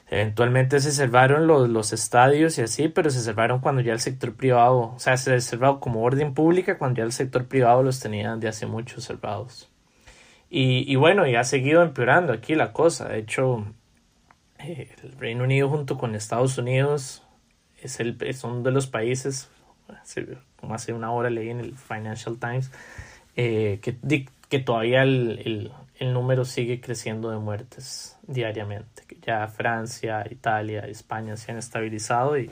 eventualmente 0.08 0.80
se 0.80 0.92
cerraron 0.92 1.46
los, 1.46 1.68
los, 1.68 1.92
estadios 1.92 2.58
y 2.58 2.62
así, 2.62 2.88
pero 2.88 3.10
se 3.10 3.20
cerraron 3.20 3.60
cuando 3.60 3.80
ya 3.80 3.92
el 3.92 4.00
sector 4.00 4.34
privado, 4.34 4.94
o 4.94 4.98
sea, 4.98 5.16
se 5.16 5.40
cerrado 5.40 5.80
como 5.80 6.02
orden 6.02 6.34
pública 6.34 6.78
cuando 6.78 6.98
ya 6.98 7.04
el 7.04 7.12
sector 7.12 7.46
privado 7.46 7.82
los 7.82 8.00
tenía 8.00 8.36
de 8.36 8.48
hace 8.48 8.66
mucho 8.66 9.00
cerrados. 9.00 9.68
Y, 10.48 10.90
y 10.90 10.96
bueno, 10.96 11.26
y 11.26 11.34
ha 11.34 11.44
seguido 11.44 11.82
empeorando 11.82 12.32
aquí 12.32 12.54
la 12.54 12.72
cosa. 12.72 13.08
De 13.08 13.18
hecho, 13.18 13.66
eh, 14.60 14.90
el 15.02 15.12
Reino 15.18 15.44
Unido 15.44 15.68
junto 15.68 15.98
con 15.98 16.14
Estados 16.14 16.56
Unidos 16.58 17.24
es 17.82 18.00
el, 18.00 18.16
son 18.34 18.62
de 18.62 18.70
los 18.70 18.86
países 18.86 19.50
como 20.56 20.74
hace 20.74 20.92
una 20.92 21.12
hora 21.12 21.30
leí 21.30 21.50
en 21.50 21.60
el 21.60 21.76
Financial 21.76 22.38
Times, 22.38 22.70
eh, 23.36 23.78
que, 23.82 24.26
que 24.48 24.58
todavía 24.58 25.02
el, 25.02 25.40
el, 25.44 25.72
número 26.00 26.44
sigue 26.44 26.80
creciendo 26.80 27.30
de 27.30 27.38
muertes 27.38 28.16
diariamente. 28.26 29.02
Ya 29.22 29.46
Francia, 29.48 30.24
Italia, 30.30 30.80
España 30.80 31.36
se 31.36 31.52
han 31.52 31.58
estabilizado 31.58 32.38
y, 32.38 32.50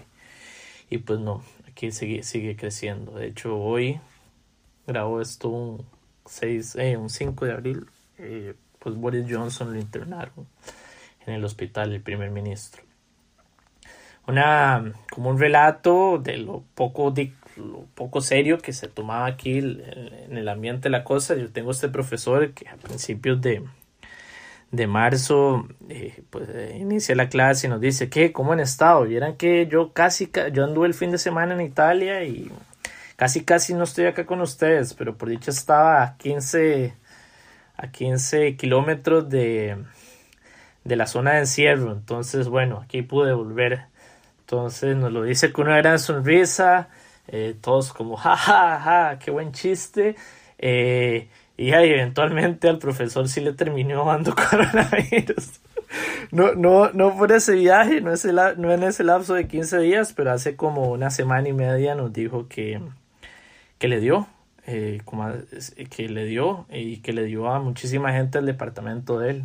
y 0.90 0.98
pues 0.98 1.20
no, 1.20 1.42
aquí 1.68 1.90
sigue, 1.90 2.22
sigue 2.22 2.56
creciendo. 2.56 3.12
De 3.12 3.26
hecho, 3.26 3.56
hoy 3.58 4.00
grabó 4.86 5.20
esto 5.20 5.48
un, 5.48 5.86
6, 6.26 6.76
eh, 6.76 6.96
un 6.96 7.10
5 7.10 7.44
de 7.44 7.52
abril, 7.52 7.86
eh, 8.18 8.54
pues 8.78 8.94
Boris 8.94 9.26
Johnson 9.28 9.72
lo 9.72 9.78
internaron 9.78 10.46
en 11.26 11.34
el 11.34 11.44
hospital, 11.44 11.92
el 11.92 12.02
primer 12.02 12.30
ministro. 12.30 12.84
Una, 14.26 14.93
como 15.11 15.31
un 15.31 15.38
relato 15.38 16.19
de 16.19 16.38
lo 16.38 16.64
poco 16.75 17.12
lo 17.57 17.87
poco 17.95 18.21
serio 18.21 18.59
que 18.59 18.73
se 18.73 18.88
tomaba 18.88 19.26
aquí 19.26 19.59
en 19.59 20.37
el 20.37 20.49
ambiente 20.49 20.85
de 20.85 20.90
la 20.90 21.04
cosa. 21.04 21.37
Yo 21.37 21.50
tengo 21.50 21.71
este 21.71 21.88
profesor 21.88 22.52
que 22.52 22.69
a 22.69 22.76
principios 22.76 23.40
de, 23.40 23.62
de 24.75 24.87
marzo 24.87 25.69
eh, 25.88 26.23
pues 26.31 26.49
eh, 26.49 26.76
inicia 26.81 27.14
la 27.14 27.28
clase 27.28 27.66
y 27.66 27.71
nos 27.71 27.81
dice 27.81 28.09
que 28.09 28.33
cómo 28.33 28.52
han 28.52 28.61
estado 28.61 29.04
vieran 29.04 29.37
que 29.37 29.66
yo 29.66 29.93
casi 29.93 30.31
yo 30.52 30.64
anduve 30.64 30.87
el 30.87 30.95
fin 30.95 31.11
de 31.11 31.19
semana 31.19 31.54
en 31.54 31.61
Italia 31.61 32.25
y 32.25 32.50
casi 33.16 33.45
casi 33.45 33.75
no 33.75 33.85
estoy 33.85 34.07
acá 34.07 34.26
con 34.26 34.40
ustedes 34.40 34.95
pero 34.95 35.16
por 35.16 35.28
dicho 35.28 35.50
estaba 35.50 36.02
a 36.02 36.16
15 36.16 36.95
a 37.76 37.90
15 37.90 38.57
kilómetros 38.57 39.28
de 39.28 39.76
de 40.85 40.97
la 40.97 41.07
zona 41.07 41.33
de 41.33 41.38
encierro. 41.40 41.93
Entonces 41.93 42.49
bueno 42.49 42.81
aquí 42.83 43.02
pude 43.02 43.33
volver 43.33 43.87
entonces 44.54 44.96
nos 44.96 45.12
lo 45.12 45.23
dice 45.25 45.52
con 45.52 45.66
una 45.66 45.78
gran 45.78 45.99
sonrisa 45.99 46.88
eh, 47.28 47.56
todos 47.61 47.92
como, 47.92 48.16
ja, 48.16 48.37
ja, 48.37 48.80
ja, 48.80 49.18
qué 49.18 49.30
buen 49.30 49.52
chiste. 49.52 50.16
Eh, 50.58 51.28
y 51.56 51.73
ahí 51.73 51.90
eventualmente 51.90 52.68
al 52.68 52.78
profesor 52.78 53.28
sí 53.28 53.40
le 53.40 53.52
terminó 53.52 54.04
dando 54.04 54.34
coronavirus. 54.50 55.61
No, 56.32 56.54
no, 56.54 56.90
no 56.92 57.16
por 57.16 57.32
ese 57.32 57.54
viaje, 57.54 58.00
no, 58.00 58.12
es 58.12 58.25
no 58.25 58.73
en 58.73 58.82
ese 58.82 59.04
lapso 59.04 59.34
de 59.34 59.46
15 59.46 59.78
días, 59.80 60.12
pero 60.12 60.32
hace 60.32 60.56
como 60.56 60.90
una 60.90 61.11
semana 61.11 61.49
y 61.49 61.52
media 61.52 61.94
nos 61.94 62.12
dijo 62.12 62.49
que, 62.49 62.80
que 63.78 63.88
le 63.88 64.00
dio, 64.00 64.26
eh, 64.66 65.00
como, 65.04 65.30
que 65.90 66.08
le 66.08 66.25
dio 66.25 66.66
y 66.70 66.99
que 66.99 67.12
le 67.12 67.25
dio 67.25 67.49
a 67.49 67.61
muchísima 67.61 68.12
gente 68.12 68.38
del 68.38 68.46
departamento 68.46 69.18
de 69.18 69.30
él. 69.30 69.44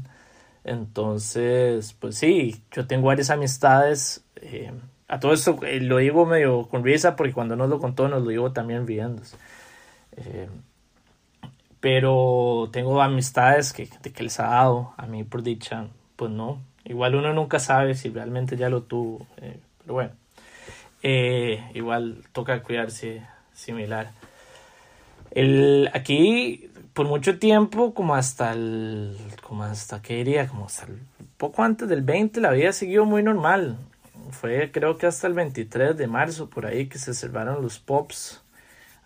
Entonces, 0.64 1.94
pues 2.00 2.16
sí, 2.18 2.64
yo 2.72 2.88
tengo 2.88 3.08
varias 3.08 3.30
amistades 3.30 4.24
eh, 4.38 4.72
a 5.10 5.20
todo 5.20 5.34
esto 5.34 5.60
eh, 5.64 5.82
lo 5.82 5.98
digo 5.98 6.26
medio 6.28 6.68
con 6.68 6.84
risa 6.84 7.16
porque 7.16 7.34
cuando 7.34 7.56
nos 7.56 7.68
lo 7.68 7.80
contó 7.80 8.08
nos 8.08 8.22
lo 8.22 8.30
digo 8.30 8.52
también 8.54 8.86
riendo. 8.86 9.24
Eh, 10.16 10.48
pero 11.80 12.70
tengo 12.72 13.02
amistades 13.02 13.74
que, 13.74 13.88
que 13.88 14.24
les 14.24 14.40
ha 14.40 14.48
dado, 14.48 14.94
a 14.98 15.08
mí 15.08 15.24
por 15.24 15.42
dicha, 15.42 15.88
pues 16.16 16.30
no. 16.32 16.62
Igual 16.86 17.16
uno 17.16 17.34
nunca 17.34 17.60
sabe 17.60 17.96
si 17.96 18.10
realmente 18.10 18.56
ya 18.56 18.70
lo 18.70 18.84
tuvo, 18.84 19.26
eh, 19.38 19.60
pero 19.80 19.94
bueno. 19.94 20.12
igual 21.74 22.24
toca 22.32 22.62
cuidarse 22.62 23.24
similar. 23.54 24.12
El, 25.32 25.90
aquí 25.94 26.70
por 26.94 27.08
mucho 27.08 27.40
tiempo, 27.40 27.94
como 27.94 28.14
hasta 28.14 28.52
el, 28.54 29.18
como 29.42 29.64
hasta 29.64 30.02
qué 30.02 30.18
diría, 30.18 30.48
como 30.48 30.66
hasta 30.66 30.86
el, 30.86 31.00
poco 31.38 31.64
antes 31.64 31.88
del 31.88 32.02
20, 32.02 32.42
la 32.42 32.52
vida 32.52 32.74
siguió 32.74 33.06
muy 33.06 33.24
normal 33.24 33.78
fue 34.32 34.72
creo 34.72 34.98
que 34.98 35.08
hasta 35.08 35.28
el 35.28 35.34
23 35.34 35.98
de 35.98 36.08
marzo 36.08 36.50
por 36.50 36.66
ahí 36.66 36.88
que 36.88 36.98
se 36.98 37.14
cerraron 37.14 37.62
los 37.62 37.80
pops. 37.80 38.44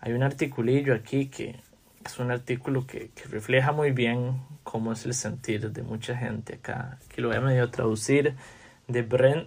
Hay 0.00 0.12
un 0.12 0.22
articulillo 0.22 0.94
aquí 0.94 1.26
que, 1.26 1.56
es 2.04 2.18
un 2.18 2.30
artículo 2.30 2.86
que, 2.86 3.10
refleja 3.30 3.72
muy 3.72 3.90
bien 3.90 4.42
cómo 4.62 4.92
es 4.92 5.06
el 5.06 5.14
sentir 5.14 5.70
de 5.70 5.82
mucha 5.82 6.16
gente 6.16 6.56
acá. 6.56 6.98
Aquí 7.06 7.20
lo 7.20 7.28
voy 7.28 7.36
a 7.38 7.40
medio 7.40 7.70
traducir 7.70 8.34
de 8.86 9.02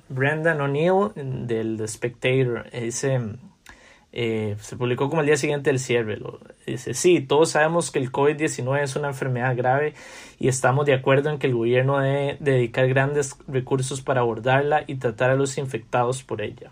Brendan 0.09 0.61
O'Neill 0.61 1.11
del 1.15 1.77
The 1.77 1.87
Spectator. 1.87 2.69
Dice, 2.71 3.19
eh, 4.19 4.55
se 4.59 4.75
publicó 4.75 5.09
como 5.09 5.21
el 5.21 5.27
día 5.27 5.37
siguiente 5.37 5.69
del 5.69 5.77
cierre. 5.77 6.19
dice, 6.65 6.95
sí, 6.95 7.21
todos 7.21 7.51
sabemos 7.51 7.91
que 7.91 7.99
el 7.99 8.11
COVID-19 8.11 8.81
es 8.81 8.95
una 8.95 9.09
enfermedad 9.09 9.55
grave 9.55 9.93
y 10.39 10.47
estamos 10.47 10.87
de 10.87 10.95
acuerdo 10.95 11.29
en 11.29 11.37
que 11.37 11.45
el 11.45 11.53
gobierno 11.53 11.99
debe 11.99 12.35
dedicar 12.39 12.87
grandes 12.87 13.37
recursos 13.47 14.01
para 14.01 14.21
abordarla 14.21 14.83
y 14.87 14.95
tratar 14.95 15.29
a 15.29 15.35
los 15.35 15.59
infectados 15.59 16.23
por 16.23 16.41
ella. 16.41 16.71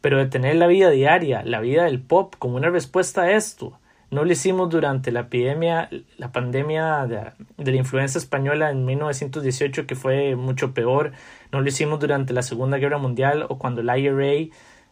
Pero 0.00 0.16
detener 0.16 0.56
la 0.56 0.68
vida 0.68 0.88
diaria, 0.88 1.42
la 1.44 1.60
vida 1.60 1.84
del 1.84 2.00
pop, 2.00 2.34
como 2.38 2.56
una 2.56 2.70
respuesta 2.70 3.24
a 3.24 3.32
esto, 3.32 3.78
no 4.10 4.24
lo 4.24 4.32
hicimos 4.32 4.70
durante 4.70 5.12
la 5.12 5.20
epidemia, 5.20 5.90
la 6.16 6.32
pandemia 6.32 7.06
de, 7.06 7.32
de, 7.58 7.72
la 7.72 7.76
influenza 7.76 8.18
española 8.18 8.70
en 8.70 8.86
1918, 8.86 9.86
que 9.86 9.96
fue 9.96 10.34
mucho 10.34 10.72
peor. 10.72 11.12
No 11.52 11.60
lo 11.60 11.68
hicimos 11.68 12.00
durante 12.00 12.32
la 12.32 12.40
Segunda 12.40 12.78
Guerra 12.78 12.96
Mundial 12.96 13.44
o 13.50 13.58
cuando 13.58 13.82
el 13.82 13.90
IRA 13.94 14.48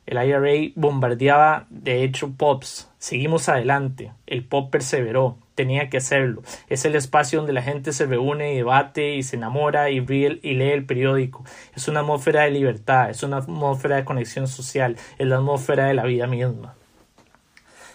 el 0.09 0.17
IRA 0.27 0.73
bombardeaba 0.75 1.67
de 1.69 2.03
hecho 2.03 2.33
POPs. 2.33 2.88
Seguimos 2.97 3.50
adelante. 3.50 4.11
El 4.27 4.43
POP 4.43 4.71
perseveró. 4.71 5.37
Tenía 5.55 5.91
que 5.91 5.99
hacerlo. 5.99 6.43
Es 6.71 6.87
el 6.87 6.97
espacio 6.97 7.41
donde 7.41 7.53
la 7.53 7.61
gente 7.61 7.93
se 7.93 8.07
reúne 8.07 8.55
y 8.55 8.57
debate 8.57 9.17
y 9.17 9.23
se 9.23 9.37
enamora 9.37 9.91
y, 9.91 9.99
y 9.99 10.55
lee 10.55 10.71
el 10.71 10.87
periódico. 10.87 11.45
Es 11.77 11.88
una 11.88 12.00
atmósfera 12.00 12.45
de 12.45 12.53
libertad. 12.53 13.11
Es 13.11 13.23
una 13.23 13.37
atmósfera 13.37 13.97
de 13.97 14.07
conexión 14.07 14.49
social. 14.49 14.97
Es 15.19 15.27
la 15.27 15.37
atmósfera 15.37 15.85
de 15.85 15.95
la 15.95 16.05
vida 16.05 16.27
misma. 16.27 16.75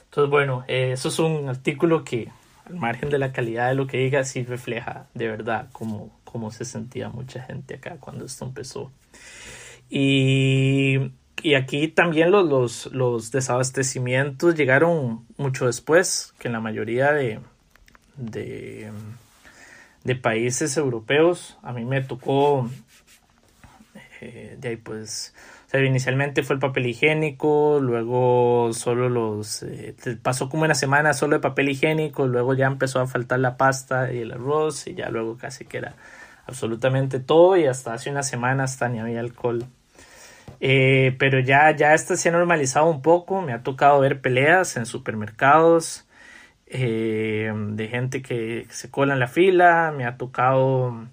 Entonces, 0.03 0.29
bueno, 0.29 0.65
eh, 0.67 0.91
eso 0.91 1.08
es 1.08 1.17
un 1.17 1.50
artículo 1.50 2.03
que, 2.03 2.29
al 2.65 2.75
margen 2.75 3.10
de 3.10 3.17
la 3.17 3.32
calidad 3.32 3.70
de 3.70 3.74
lo 3.74 3.88
que 3.88 3.98
diga, 3.98 4.24
sí 4.24 4.43
refleja 4.43 5.08
de 5.15 5.29
verdad 5.29 5.70
cómo, 5.72 6.12
cómo 6.25 6.51
se 6.51 6.63
sentía 6.63 7.10
mucha 7.10 7.41
gente 7.41 7.74
acá 7.74 7.98
cuando 8.00 8.25
esto 8.25 8.46
empezó. 8.46 8.91
Y 9.89 11.12
y 11.43 11.55
aquí 11.55 11.89
también 11.89 12.31
los, 12.31 12.47
los, 12.47 12.85
los, 12.93 13.31
desabastecimientos 13.31 14.55
llegaron 14.55 15.25
mucho 15.38 15.65
después 15.65 16.33
que 16.39 16.47
en 16.47 16.53
la 16.53 16.62
mayoría 16.62 17.12
de, 17.12 17.41
de, 18.15 20.15
países 20.15 20.77
europeos. 20.77 21.57
A 21.62 21.73
mí 21.73 21.83
me 21.83 22.01
tocó, 22.01 22.69
eh, 24.21 24.55
de 24.57 24.69
ahí 24.69 24.77
pues, 24.77 25.35
o 25.67 25.69
sea, 25.69 25.83
inicialmente 25.83 26.43
fue 26.43 26.55
el 26.55 26.62
papel 26.62 26.85
higiénico, 26.85 27.79
luego 27.81 28.71
solo 28.71 29.09
los, 29.09 29.63
eh, 29.63 29.95
pasó 30.21 30.47
como 30.47 30.63
una 30.63 30.75
semana 30.75 31.13
solo 31.13 31.35
de 31.35 31.41
papel 31.41 31.69
higiénico, 31.69 32.25
luego 32.25 32.53
ya 32.53 32.67
empezó 32.67 33.01
a 33.01 33.07
faltar 33.07 33.39
la 33.39 33.57
pasta 33.57 34.13
y 34.13 34.19
el 34.19 34.31
arroz 34.31 34.88
y 34.88 34.95
ya 34.95 35.09
luego 35.09 35.38
casi 35.38 35.65
que 35.65 35.79
era 35.79 35.95
absolutamente 36.45 37.19
todo 37.19 37.57
y 37.57 37.65
hasta 37.65 37.93
hace 37.93 38.09
una 38.09 38.23
semana 38.23 38.63
hasta 38.63 38.88
ni 38.88 39.00
había 39.00 39.19
alcohol 39.19 39.65
eh, 40.65 41.13
pero 41.20 41.41
ya, 41.41 41.75
ya 41.75 41.93
esto 41.93 42.15
se 42.15 42.29
ha 42.29 42.32
normalizado 42.32 42.86
un 42.89 43.01
poco. 43.01 43.41
Me 43.41 43.51
ha 43.51 43.63
tocado 43.63 44.00
ver 44.00 44.22
peleas 44.22 44.77
en 44.77 44.86
supermercados 44.86 46.08
eh, 46.67 47.51
de 47.53 47.88
gente 47.89 48.22
que 48.22 48.65
se 48.70 48.89
cola 48.89 49.13
en 49.13 49.20
la 49.20 49.27
fila. 49.27 49.93
Me 49.96 50.05
ha 50.05 50.15
tocado 50.17 51.10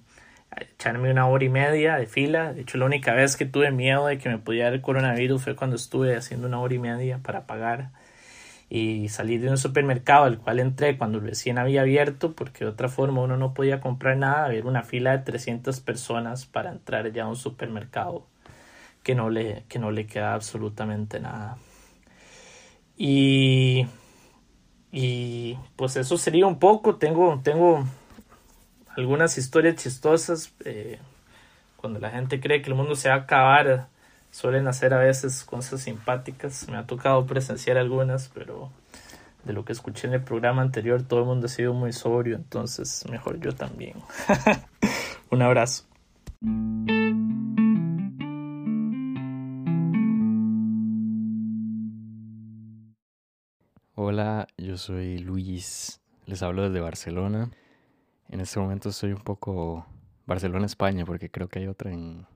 echarme 0.57 1.11
una 1.11 1.27
hora 1.27 1.45
y 1.45 1.49
media 1.49 1.97
de 1.97 2.07
fila. 2.07 2.53
De 2.53 2.61
hecho, 2.61 2.79
la 2.79 2.87
única 2.87 3.13
vez 3.13 3.37
que 3.37 3.45
tuve 3.45 3.73
miedo 3.73 4.07
de 4.07 4.19
que 4.19 4.29
me 4.29 4.39
pudiera 4.39 4.67
dar 4.67 4.75
el 4.75 4.83
coronavirus 4.83 5.43
fue 5.43 5.57
cuando 5.57 5.75
estuve 5.75 6.15
haciendo 6.17 6.47
una 6.47 6.61
hora 6.61 6.75
y 6.75 6.79
media 6.79 7.19
para 7.19 7.47
pagar 7.49 7.91
y 8.69 9.09
salir 9.09 9.41
de 9.41 9.51
un 9.51 9.59
supermercado 9.59 10.25
al 10.27 10.39
cual 10.39 10.61
entré 10.61 10.97
cuando 10.97 11.19
recién 11.19 11.59
había 11.59 11.81
abierto 11.81 12.37
porque 12.37 12.65
de 12.65 12.71
otra 12.71 12.89
forma 12.89 13.21
uno 13.23 13.37
no 13.37 13.53
podía 13.53 13.81
comprar 13.81 14.17
nada, 14.17 14.45
había 14.45 14.65
una 14.65 14.85
fila 14.85 15.11
de 15.17 15.25
300 15.25 15.81
personas 15.81 16.47
para 16.47 16.71
entrar 16.71 17.13
ya 17.13 17.25
a 17.25 17.29
un 17.29 17.37
supermercado 17.37 18.29
que 19.03 19.15
no 19.15 19.31
le, 19.31 19.65
que 19.69 19.79
no 19.79 19.91
le 19.91 20.07
queda 20.07 20.35
absolutamente 20.35 21.21
nada. 21.21 21.57
Y, 22.97 23.87
y 24.93 25.57
pues 25.77 25.97
eso 25.97 26.19
sería 26.19 26.47
un 26.47 26.59
poco, 26.59 26.97
tengo, 26.97 27.41
tengo 27.43 27.85
algunas 28.97 29.39
historias 29.39 29.77
chistosas. 29.77 30.53
Eh, 30.65 30.99
cuando 31.77 31.99
la 31.99 32.11
gente 32.11 32.41
cree 32.41 32.61
que 32.61 32.71
el 32.71 32.77
mundo 32.77 32.95
se 32.95 33.09
va 33.09 33.15
a 33.15 33.19
acabar, 33.19 33.89
suelen 34.31 34.69
hacer 34.69 34.93
a 34.93 34.99
veces 34.99 35.45
cosas 35.45 35.81
simpáticas. 35.81 36.69
Me 36.69 36.77
ha 36.77 36.87
tocado 36.87 37.25
presenciar 37.27 37.79
algunas, 37.79 38.31
pero 38.35 38.71
de 39.45 39.53
lo 39.53 39.65
que 39.65 39.73
escuché 39.73 40.07
en 40.07 40.15
el 40.15 40.23
programa 40.23 40.63
anterior, 40.63 41.03
todo 41.03 41.21
el 41.21 41.27
mundo 41.27 41.47
ha 41.47 41.49
sido 41.49 41.73
muy 41.73 41.93
sobrio, 41.93 42.37
entonces 42.37 43.05
mejor 43.11 43.41
yo 43.41 43.53
también. 43.53 43.97
Un 45.31 45.43
abrazo. 45.43 45.85
Hola, 54.03 54.49
yo 54.57 54.79
soy 54.79 55.19
Luis, 55.19 56.01
les 56.25 56.43
hablo 56.43 56.63
desde 56.63 56.81
Barcelona. 56.81 57.51
En 58.31 58.41
este 58.41 58.59
momento 58.59 58.89
estoy 58.89 59.13
un 59.13 59.21
poco 59.21 59.85
Barcelona, 60.25 60.65
España, 60.65 61.05
porque 61.05 61.31
creo 61.31 61.49
que 61.49 61.59
hay 61.59 61.67
otra 61.67 61.93
en 61.93 62.27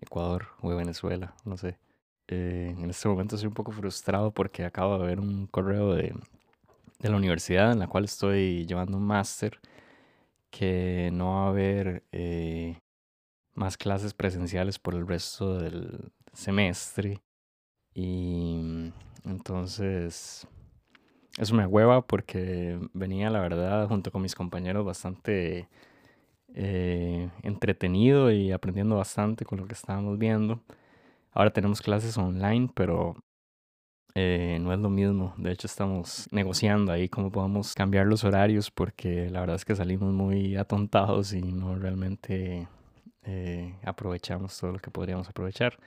Ecuador 0.00 0.50
o 0.60 0.68
Venezuela, 0.68 1.34
no 1.44 1.56
sé. 1.56 1.80
Eh, 2.28 2.76
en 2.78 2.88
este 2.88 3.08
momento 3.08 3.34
estoy 3.34 3.48
un 3.48 3.54
poco 3.54 3.72
frustrado 3.72 4.30
porque 4.30 4.64
acabo 4.64 5.00
de 5.00 5.06
ver 5.08 5.18
un 5.18 5.48
correo 5.48 5.94
de, 5.94 6.14
la 7.00 7.16
universidad 7.16 7.72
en 7.72 7.80
la 7.80 7.88
cual 7.88 8.04
estoy 8.04 8.64
llevando 8.66 8.96
un 8.96 9.04
máster 9.04 9.58
que 10.48 11.10
no 11.12 11.32
va 11.32 11.46
a 11.46 11.48
haber 11.48 12.04
eh, 12.12 12.78
más 13.54 13.76
clases 13.76 14.14
presenciales 14.14 14.78
por 14.78 14.94
el 14.94 15.08
resto 15.08 15.58
del 15.58 16.12
semestre. 16.32 17.20
Y 17.94 18.92
entonces 19.24 20.46
eso 21.40 21.54
me 21.54 21.66
hueva 21.66 22.06
porque 22.06 22.78
venía, 22.92 23.30
la 23.30 23.40
verdad, 23.40 23.88
junto 23.88 24.12
con 24.12 24.20
mis 24.20 24.34
compañeros 24.34 24.84
bastante 24.84 25.68
eh, 26.54 27.30
entretenido 27.42 28.30
y 28.30 28.52
aprendiendo 28.52 28.96
bastante 28.96 29.46
con 29.46 29.58
lo 29.58 29.66
que 29.66 29.72
estábamos 29.72 30.18
viendo. 30.18 30.60
Ahora 31.32 31.50
tenemos 31.50 31.80
clases 31.80 32.18
online, 32.18 32.70
pero 32.74 33.16
eh, 34.14 34.58
no 34.60 34.74
es 34.74 34.78
lo 34.80 34.90
mismo. 34.90 35.32
De 35.38 35.50
hecho, 35.52 35.66
estamos 35.66 36.28
negociando 36.30 36.92
ahí 36.92 37.08
cómo 37.08 37.32
podemos 37.32 37.74
cambiar 37.74 38.06
los 38.06 38.22
horarios 38.24 38.70
porque 38.70 39.30
la 39.30 39.40
verdad 39.40 39.56
es 39.56 39.64
que 39.64 39.74
salimos 39.74 40.12
muy 40.12 40.56
atontados 40.56 41.32
y 41.32 41.40
no 41.40 41.74
realmente 41.74 42.68
eh, 43.22 43.76
aprovechamos 43.82 44.58
todo 44.58 44.72
lo 44.72 44.78
que 44.78 44.90
podríamos 44.90 45.26
aprovechar. 45.30 45.78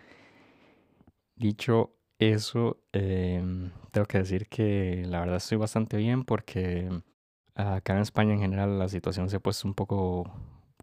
Dicho 1.36 1.92
eso, 2.20 2.78
em, 2.92 3.72
tengo 3.92 4.08
que 4.08 4.20
decir 4.20 4.48
que 4.48 5.06
la 5.08 5.20
verdad 5.20 5.38
estoy 5.38 5.58
bastante 5.58 5.98
bien 5.98 6.24
porque 6.24 6.90
acá 7.56 7.96
en 7.96 8.02
España 8.02 8.34
en 8.34 8.40
general 8.40 8.80
la 8.80 8.90
situación 8.90 9.30
se 9.30 9.38
ha 9.38 9.40
puesto 9.40 9.68
un 9.68 9.74
poco 9.74 10.32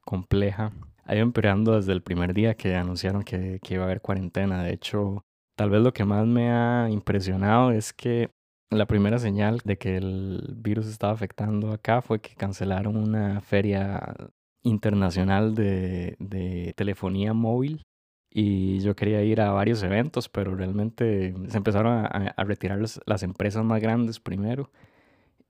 compleja. 0.05 0.73
Ha 1.05 1.15
ido 1.15 1.25
empeorando 1.25 1.77
desde 1.77 1.93
el 1.93 2.03
primer 2.03 2.35
día 2.35 2.55
que 2.55 2.77
anunciaron 2.77 3.23
que, 3.23 3.61
que 3.63 3.75
iba 3.75 3.85
a 3.85 3.87
haber 3.87 4.01
cuarentena. 4.01 4.63
De 4.63 4.73
hecho, 4.73 5.25
tal 5.57 5.71
vez 5.71 5.83
lo 5.83 5.93
que 5.93 6.05
más 6.05 6.27
me 6.27 6.51
ha 6.51 6.89
impresionado 6.91 7.73
es 7.73 7.93
que 7.93 8.31
la 8.71 8.87
primera 8.87 9.19
señal 9.19 9.61
de 9.65 9.79
que 9.79 9.97
el 9.97 10.55
virus 10.59 10.87
estaba 10.87 11.13
afectando 11.13 11.73
acá 11.73 12.03
fue 12.03 12.21
que 12.21 12.35
cancelaron 12.37 12.97
una 12.97 13.41
feria 13.41 14.15
internacional 14.63 15.55
de, 15.55 16.17
de 16.21 16.73
telefonía 16.77 17.33
móvil 17.35 17.83
y 18.31 18.81
yo 18.81 18.95
quería 18.97 19.23
ir 19.23 19.41
a 19.41 19.53
varios 19.53 19.83
eventos, 19.83 20.29
pero 20.29 20.55
realmente 20.55 21.35
se 21.49 21.57
empezaron 21.57 22.07
a, 22.07 22.35
retirar 22.45 22.79
las 23.07 23.23
empresas 23.23 23.65
más 23.65 23.81
grandes 23.81 24.21
primero 24.21 24.71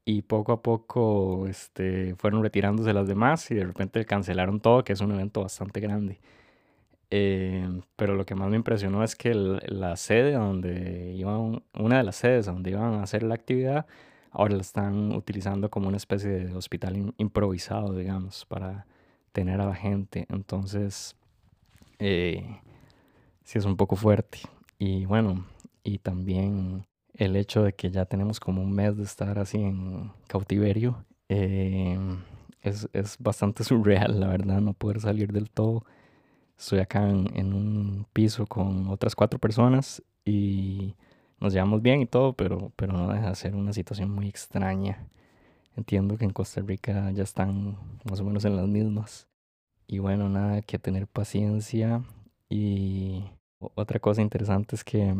y 0.04 0.22
poco 0.22 0.52
a 0.52 0.62
poco 0.62 1.46
este, 1.46 2.14
fueron 2.16 2.42
retirándose 2.42 2.92
las 2.92 3.06
demás 3.08 3.50
y 3.50 3.54
de 3.54 3.64
repente 3.64 4.04
cancelaron 4.04 4.60
todo, 4.60 4.84
que 4.84 4.92
es 4.92 5.00
un 5.00 5.12
evento 5.12 5.42
bastante 5.42 5.80
grande. 5.80 6.20
Eh, 7.10 7.68
pero 7.96 8.14
lo 8.14 8.24
que 8.24 8.34
más 8.34 8.48
me 8.50 8.56
impresionó 8.56 9.02
es 9.04 9.16
que 9.16 9.34
la 9.34 9.96
sede 9.96 10.32
donde 10.32 11.12
iban, 11.16 11.62
una 11.74 11.98
de 11.98 12.04
las 12.04 12.16
sedes 12.16 12.46
donde 12.46 12.70
iban 12.70 12.94
a 12.94 13.02
hacer 13.02 13.22
la 13.24 13.34
actividad, 13.34 13.86
ahora 14.30 14.54
la 14.54 14.62
están 14.62 15.12
utilizando 15.14 15.70
como 15.70 15.88
una 15.88 15.96
especie 15.96 16.30
de 16.30 16.54
hospital 16.54 17.14
improvisado, 17.18 17.96
digamos, 17.96 18.46
para 18.46 18.86
tener 19.32 19.60
a 19.60 19.66
la 19.66 19.74
gente. 19.74 20.26
Entonces, 20.30 21.16
eh, 21.98 22.60
sí 23.44 23.58
es 23.58 23.64
un 23.64 23.76
poco 23.76 23.96
fuerte. 23.96 24.38
Y 24.78 25.04
bueno, 25.06 25.46
y 25.82 25.98
también 25.98 26.84
el 27.14 27.36
hecho 27.36 27.62
de 27.62 27.74
que 27.74 27.90
ya 27.90 28.06
tenemos 28.06 28.40
como 28.40 28.62
un 28.62 28.72
mes 28.72 28.96
de 28.96 29.04
estar 29.04 29.38
así 29.38 29.58
en 29.58 30.10
cautiverio 30.26 31.04
eh, 31.28 31.98
es, 32.62 32.88
es, 32.92 33.16
bastante 33.18 33.64
surreal, 33.64 34.20
la 34.20 34.28
verdad, 34.28 34.60
no 34.60 34.72
poder 34.74 35.00
salir 35.00 35.32
del 35.32 35.50
todo. 35.50 35.84
Estoy 36.58 36.80
acá 36.80 37.08
en, 37.08 37.54
un 37.54 38.06
piso 38.12 38.46
con 38.46 38.88
otras 38.88 39.14
cuatro 39.14 39.38
personas 39.38 40.02
y 40.24 40.94
nos 41.40 41.54
llevamos 41.54 41.80
bien 41.82 42.02
y 42.02 42.06
todo, 42.06 42.34
pero, 42.34 42.72
pero 42.76 42.92
no 42.92 43.10
deja 43.12 43.30
de 43.30 43.34
ser 43.34 43.54
una 43.54 43.72
situación 43.72 44.10
muy 44.10 44.28
extraña. 44.28 45.08
entiendo 45.76 46.18
que 46.18 46.24
en 46.24 46.32
Costa 46.32 46.60
Rica 46.60 47.10
ya 47.12 47.22
están 47.22 47.78
más 48.04 48.20
o 48.20 48.24
menos 48.24 48.44
en 48.44 48.56
las 48.56 48.68
mismas. 48.68 49.28
Y 49.86 49.98
bueno, 50.00 50.28
nada, 50.28 50.62
que 50.62 50.78
tener 50.78 51.06
paciencia. 51.06 52.02
Y 52.50 53.24
otra 53.58 54.00
cosa 54.00 54.20
interesante 54.20 54.76
es 54.76 54.84
que 54.84 55.14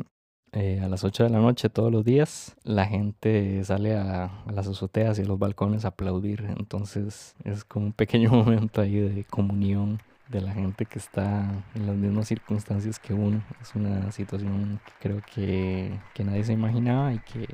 eh, 0.53 0.81
a 0.83 0.89
las 0.89 1.05
8 1.05 1.25
de 1.25 1.31
la 1.31 1.39
noche 1.39 1.71
todos 1.71 1.93
los 1.93 2.05
días 2.05 2.57
la 2.65 2.85
gente 2.85 3.63
sale 3.63 3.97
a, 3.97 4.43
las 4.53 4.67
azoteas 4.67 5.17
y 5.19 5.23
a 5.23 5.25
los 5.25 5.39
balcones 5.39 5.85
a 5.85 5.89
aplaudir. 5.89 6.45
Entonces 6.59 7.37
es 7.45 7.65
como 7.65 7.87
un 7.87 7.93
pequeño 7.93 8.31
momento 8.31 8.81
ahí 8.81 8.99
de 8.99 9.25
comunión 9.25 10.03
de 10.29 10.41
la 10.41 10.53
gente 10.53 10.87
que 10.87 10.99
está 10.99 11.65
en 11.75 11.87
las 11.87 11.97
mismas 11.97 12.29
circunstancias 12.29 12.99
que 12.99 13.15
uno. 13.15 13.43
Es 13.61 13.75
una 13.77 14.11
situación 14.11 14.81
que 14.85 14.93
creo 15.01 15.23
que, 15.35 15.99
que 16.15 16.25
nadie 16.25 16.45
se 16.45 16.53
imaginaba 16.53 17.15
y 17.15 17.21
que, 17.21 17.47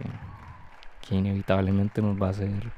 que 1.06 1.16
inevitablemente 1.16 2.00
nos 2.00 2.20
va 2.20 2.28
a 2.28 2.30
hacer 2.30 2.72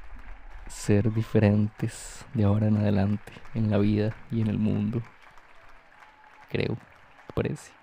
ser 0.68 1.12
diferentes 1.14 2.26
de 2.34 2.44
ahora 2.44 2.66
en 2.66 2.76
adelante 2.76 3.32
en 3.54 3.70
la 3.70 3.78
vida 3.78 4.14
y 4.30 4.40
en 4.40 4.48
el 4.48 4.58
mundo. 4.58 5.00
Creo, 6.48 6.76
parece. 7.34 7.77